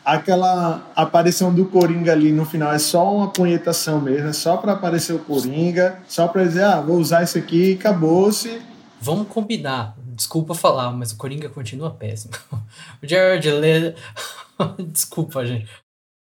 [0.04, 4.72] Aquela aparição do Coringa ali no final é só uma punhetação mesmo, é só para
[4.72, 8.60] aparecer o Coringa, só para dizer, ah, vou usar isso aqui acabou-se.
[9.02, 12.34] Vamos combinar Desculpa falar, mas o Coringa continua péssimo.
[13.02, 14.00] o Jared Leto.
[14.78, 15.68] Desculpa, gente.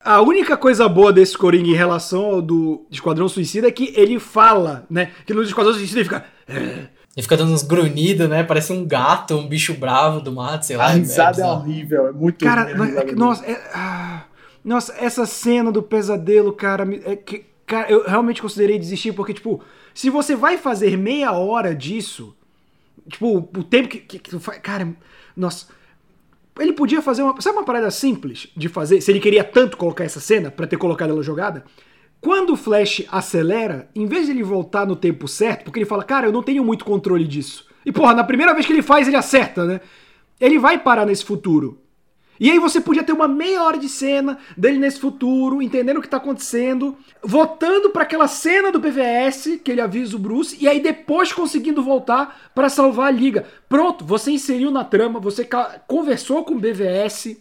[0.01, 4.19] A única coisa boa desse Coringa em relação ao do Esquadrão Suicida é que ele
[4.19, 5.11] fala, né?
[5.25, 6.25] Que no Esquadrão Suicida ele fica.
[6.47, 6.53] É.
[6.53, 8.43] Ele fica dando uns grunhidos, né?
[8.43, 10.86] Parece um gato, um bicho bravo do mato, sei lá.
[10.86, 14.23] A risada é, é horrível, é muito Cara, é, nossa, é, ah,
[14.63, 19.61] nossa, essa cena do pesadelo, cara, é que, cara, eu realmente considerei desistir, porque, tipo,
[19.93, 22.36] se você vai fazer meia hora disso,
[23.10, 24.60] Tipo, o tempo que, que, que faz.
[24.60, 24.88] Cara,
[25.36, 25.68] nossa.
[26.60, 27.39] Ele podia fazer uma.
[27.41, 29.01] Sabe uma parada simples de fazer?
[29.01, 31.64] Se ele queria tanto colocar essa cena para ter colocado ela jogada?
[32.22, 36.03] Quando o Flash acelera, em vez de ele voltar no tempo certo, porque ele fala,
[36.03, 37.66] cara, eu não tenho muito controle disso.
[37.86, 39.80] E porra, na primeira vez que ele faz, ele acerta, né?
[40.39, 41.82] Ele vai parar nesse futuro.
[42.40, 46.02] E aí você podia ter uma meia hora de cena dele nesse futuro, entendendo o
[46.02, 50.68] que tá acontecendo, voltando para aquela cena do BVS que ele avisa o Bruce e
[50.68, 53.46] aí depois conseguindo voltar para salvar a liga.
[53.68, 55.48] Pronto, você inseriu na trama, você
[55.86, 57.38] conversou com o BVS,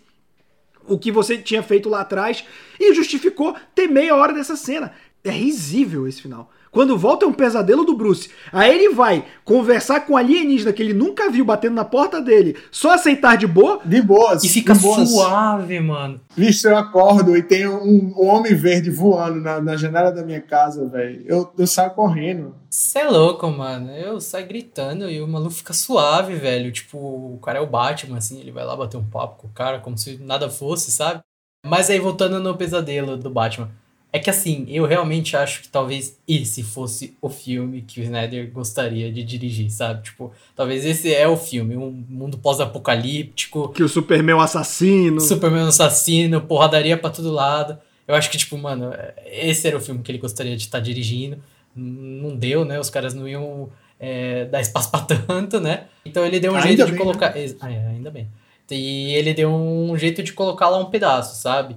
[0.84, 2.44] o que você tinha feito lá atrás
[2.80, 4.92] e justificou ter meia hora dessa cena.
[5.22, 6.50] É risível esse final.
[6.70, 8.30] Quando volta é um pesadelo do Bruce.
[8.52, 12.56] Aí ele vai conversar com o alienígena que ele nunca viu batendo na porta dele,
[12.70, 13.80] só aceitar de boa.
[13.84, 14.44] De boas.
[14.44, 16.20] E fica suave, mano.
[16.36, 20.40] Visto, eu acordo e tem um, um homem verde voando na, na janela da minha
[20.40, 21.22] casa, velho.
[21.26, 22.54] Eu, eu saio correndo.
[22.70, 23.90] Você é louco, mano.
[23.92, 26.70] Eu saio gritando e o maluco fica suave, velho.
[26.70, 29.52] Tipo, o cara é o Batman, assim, ele vai lá bater um papo com o
[29.52, 31.20] cara como se nada fosse, sabe?
[31.66, 33.70] Mas aí, voltando no pesadelo do Batman.
[34.10, 38.50] É que assim, eu realmente acho que talvez esse fosse o filme que o Snyder
[38.50, 40.02] gostaria de dirigir, sabe?
[40.02, 43.68] Tipo, talvez esse é o filme, um mundo pós-apocalíptico.
[43.68, 45.20] Que o Superman é um assassino.
[45.20, 47.78] Superman é um assassino, porradaria pra todo lado.
[48.06, 48.92] Eu acho que, tipo, mano,
[49.26, 51.38] esse era o filme que ele gostaria de estar tá dirigindo.
[51.76, 52.80] Não deu, né?
[52.80, 53.68] Os caras não iam
[54.00, 55.84] é, dar espaço pra tanto, né?
[56.02, 57.34] Então ele deu um ainda jeito bem, de colocar.
[57.34, 57.54] Né?
[57.60, 58.26] Ah, é, ainda bem.
[58.70, 61.76] E ele deu um jeito de colocar lá um pedaço, sabe?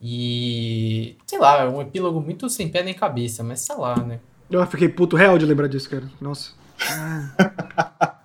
[0.00, 1.16] E.
[1.26, 4.20] Sei lá, é um epílogo muito sem pé nem cabeça, mas sei lá, né?
[4.50, 6.04] Eu fiquei puto real de lembrar disso, cara.
[6.20, 6.52] Nossa.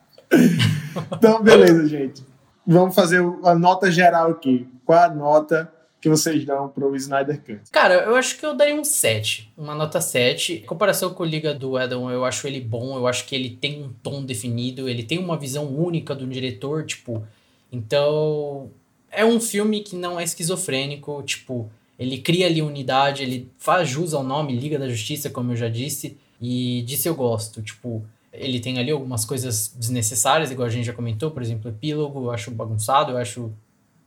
[1.11, 2.23] então, beleza, gente.
[2.65, 4.67] Vamos fazer a nota geral aqui.
[4.85, 5.71] Qual a nota
[6.01, 7.69] que vocês dão pro Snyder Cut?
[7.71, 9.53] Cara, eu acho que eu daria um 7.
[9.57, 10.53] Uma nota 7.
[10.53, 12.95] Em comparação com o Liga do Adam, eu acho ele bom.
[12.95, 14.89] Eu acho que ele tem um tom definido.
[14.89, 17.23] Ele tem uma visão única do diretor, tipo.
[17.71, 18.71] Então,
[19.15, 24.13] é um filme que não é esquizofrênico, tipo, ele cria ali unidade, ele faz jus
[24.13, 28.59] ao nome Liga da Justiça, como eu já disse, e disse eu gosto, tipo, ele
[28.59, 32.51] tem ali algumas coisas desnecessárias, igual a gente já comentou, por exemplo, epílogo, eu acho
[32.51, 33.51] bagunçado, eu acho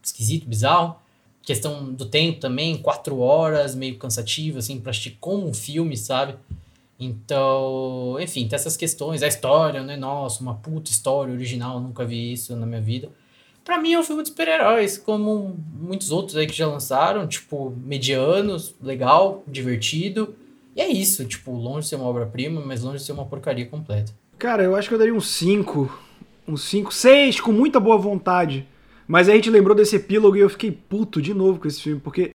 [0.03, 0.97] esquisito, bizarro.
[1.43, 6.35] Questão do tempo também, quatro horas, meio cansativo, assim, pra assistir como um filme, sabe?
[7.01, 9.23] Então, enfim, tem essas questões.
[9.23, 9.97] A história, né?
[9.97, 13.09] Nossa, uma puta história original, nunca vi isso na minha vida.
[13.69, 17.77] Pra mim é um filme de super-heróis, como muitos outros aí que já lançaram, tipo,
[17.85, 20.35] medianos, legal, divertido.
[20.75, 23.67] E é isso, tipo, longe de ser uma obra-prima, mas longe de ser uma porcaria
[23.67, 24.11] completa.
[24.39, 26.01] Cara, eu acho que eu daria um 5,
[26.49, 28.67] um 5, 6, com muita boa vontade.
[29.07, 32.01] Mas a gente lembrou desse epílogo e eu fiquei puto de novo com esse filme,
[32.01, 32.31] porque,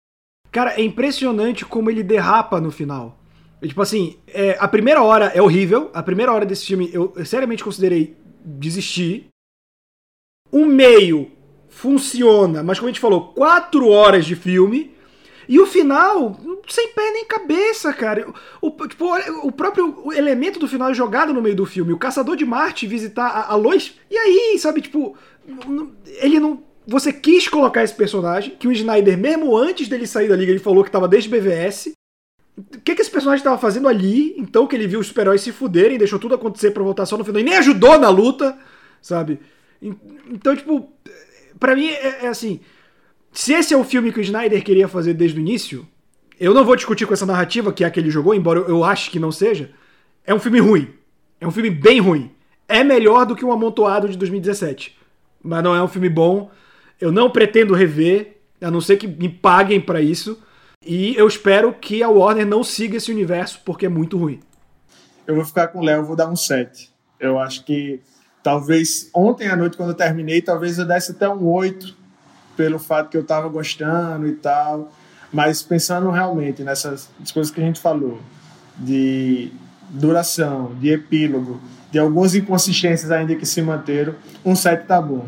[0.51, 3.19] cara, é impressionante como ele derrapa no final.
[3.61, 7.13] E, tipo assim, é, a primeira hora é horrível, a primeira hora desse filme eu,
[7.15, 9.29] eu seriamente considerei desistir,
[10.51, 11.31] o meio
[11.69, 14.97] funciona, mas como a gente falou, quatro horas de filme.
[15.47, 18.27] E o final, sem pé nem cabeça, cara.
[18.61, 19.05] O, tipo,
[19.41, 21.91] o próprio elemento do final é jogado no meio do filme.
[21.91, 23.95] O Caçador de Marte visitar a, a Lois.
[24.11, 25.17] E aí, sabe, tipo,
[26.21, 26.61] ele não.
[26.85, 30.59] Você quis colocar esse personagem, que o Snyder, mesmo antes dele sair da liga, ele
[30.59, 31.93] falou que tava desde BVS.
[32.55, 35.51] O que, que esse personagem estava fazendo ali, então, que ele viu os super-heróis se
[35.51, 38.57] fuderem, deixou tudo acontecer pra voltar só no final, e nem ajudou na luta,
[39.01, 39.39] sabe?
[39.81, 40.91] Então, tipo,
[41.59, 42.59] para mim é, é, assim.
[43.31, 45.87] Se esse é o filme que o Snyder queria fazer desde o início,
[46.39, 48.83] eu não vou discutir com essa narrativa que é a que ele jogou, embora eu
[48.83, 49.71] ache que não seja.
[50.25, 50.93] É um filme ruim.
[51.39, 52.31] É um filme bem ruim.
[52.67, 54.97] É melhor do que um Amontoado de 2017.
[55.43, 56.51] Mas não é um filme bom.
[56.99, 60.41] Eu não pretendo rever, a não ser que me paguem para isso.
[60.85, 64.39] E eu espero que a Warner não siga esse universo, porque é muito ruim.
[65.27, 66.89] Eu vou ficar com o Léo, vou dar um 7.
[67.19, 67.99] Eu acho que
[68.41, 71.95] Talvez ontem à noite, quando eu terminei, talvez eu desse até um 8,
[72.55, 74.91] pelo fato que eu estava gostando e tal.
[75.31, 78.19] Mas pensando realmente nessas coisas que a gente falou,
[78.77, 79.51] de
[79.89, 81.59] duração, de epílogo,
[81.91, 85.25] de algumas inconsistências ainda que se manteram, um 7 tá bom.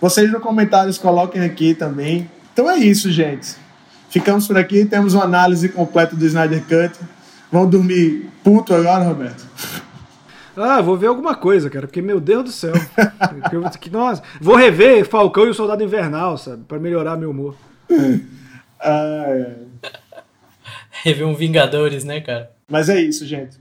[0.00, 2.30] Vocês nos comentários coloquem aqui também.
[2.52, 3.56] Então é isso, gente.
[4.10, 6.98] Ficamos por aqui, temos uma análise completa do Snyder Cut.
[7.50, 9.44] Vão dormir puto agora, Roberto?
[10.56, 12.72] Ah, vou ver alguma coisa, cara, porque, meu Deus do céu.
[13.80, 16.64] que, nossa, vou rever Falcão e o Soldado Invernal, sabe?
[16.64, 17.56] Pra melhorar meu humor.
[18.80, 19.56] ah, é.
[21.02, 22.50] Rever um Vingadores, né, cara?
[22.68, 23.58] Mas é isso, gente.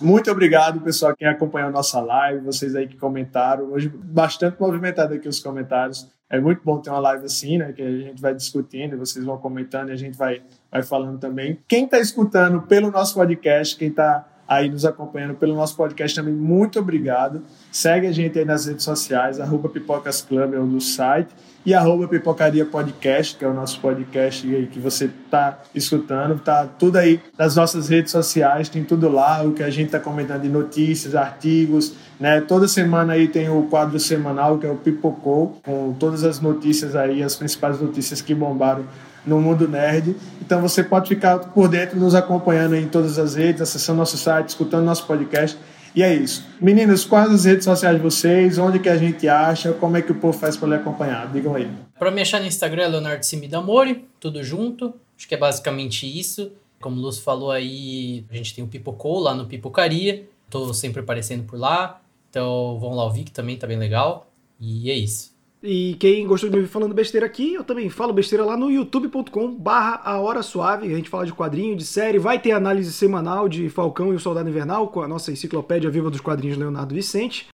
[0.00, 3.70] Muito obrigado, pessoal, quem acompanhou nossa live, vocês aí que comentaram.
[3.70, 6.08] Hoje, bastante movimentado aqui os comentários.
[6.30, 7.72] É muito bom ter uma live assim, né?
[7.72, 11.58] Que a gente vai discutindo, vocês vão comentando e a gente vai, vai falando também.
[11.68, 16.34] Quem está escutando pelo nosso podcast, quem está aí nos acompanhando pelo nosso podcast também,
[16.34, 17.40] muito obrigado.
[17.70, 21.28] Segue a gente aí nas redes sociais, arroba Pipocas Club é o do site,
[21.64, 26.40] e arroba Pipocaria Podcast, que é o nosso podcast aí que você está escutando.
[26.40, 30.00] Tá tudo aí nas nossas redes sociais, tem tudo lá, o que a gente está
[30.00, 32.40] comentando de notícias, artigos, né?
[32.40, 36.96] Toda semana aí tem o quadro semanal, que é o Pipocou, com todas as notícias
[36.96, 38.84] aí, as principais notícias que bombaram
[39.26, 40.16] no mundo nerd.
[40.40, 44.48] Então você pode ficar por dentro, nos acompanhando em todas as redes, acessando nosso site,
[44.48, 45.58] escutando nosso podcast.
[45.94, 46.46] E é isso.
[46.60, 48.58] Meninos, quais as redes sociais de vocês?
[48.58, 49.72] Onde que a gente acha?
[49.72, 51.30] Como é que o povo faz para lhe acompanhar?
[51.32, 51.68] Digam aí.
[51.98, 54.94] Para me achar no Instagram é Leonardo Simidamori, tudo junto.
[55.18, 56.52] Acho que é basicamente isso.
[56.80, 60.24] Como o Lúcio falou aí, a gente tem o Pipocou lá no Pipocaria.
[60.48, 62.00] Tô sempre aparecendo por lá.
[62.30, 64.30] Então vão lá ouvir, que também tá bem legal.
[64.60, 65.29] E é isso.
[65.62, 68.70] E quem gostou de me ouvir falando besteira aqui, eu também falo besteira lá no
[68.70, 70.90] youtube.com barra a hora suave.
[70.90, 74.20] A gente fala de quadrinho, de série, vai ter análise semanal de Falcão e o
[74.20, 77.48] Soldado Invernal com a nossa enciclopédia viva dos quadrinhos Leonardo Vicente.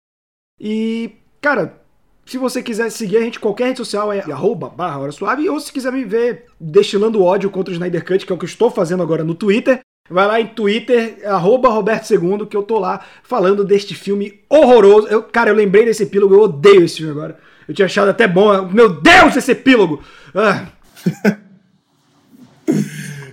[0.60, 1.80] E, cara,
[2.26, 5.58] se você quiser seguir a gente, qualquer rede social é arroba barra hora suave, ou
[5.58, 8.48] se quiser me ver destilando ódio contra o Snyder Cut, que é o que eu
[8.48, 9.80] estou fazendo agora no Twitter,
[10.10, 15.08] vai lá em Twitter, arroba Roberto II, que eu tô lá falando deste filme horroroso.
[15.08, 17.38] Eu, cara, eu lembrei desse epílogo, eu odeio esse filme agora.
[17.68, 18.68] Eu tinha achado até bom.
[18.68, 20.02] Meu Deus, esse epílogo!
[20.34, 20.66] Ah.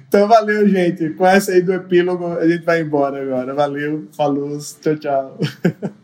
[0.07, 1.09] então valeu, gente.
[1.11, 3.53] Com essa aí do epílogo, a gente vai embora agora.
[3.53, 5.39] Valeu, falou, tchau, tchau.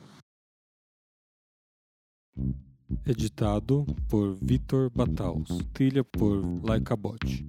[3.05, 5.47] Editado por Vitor Bataus.
[5.73, 7.47] Trilha por Laika Bot.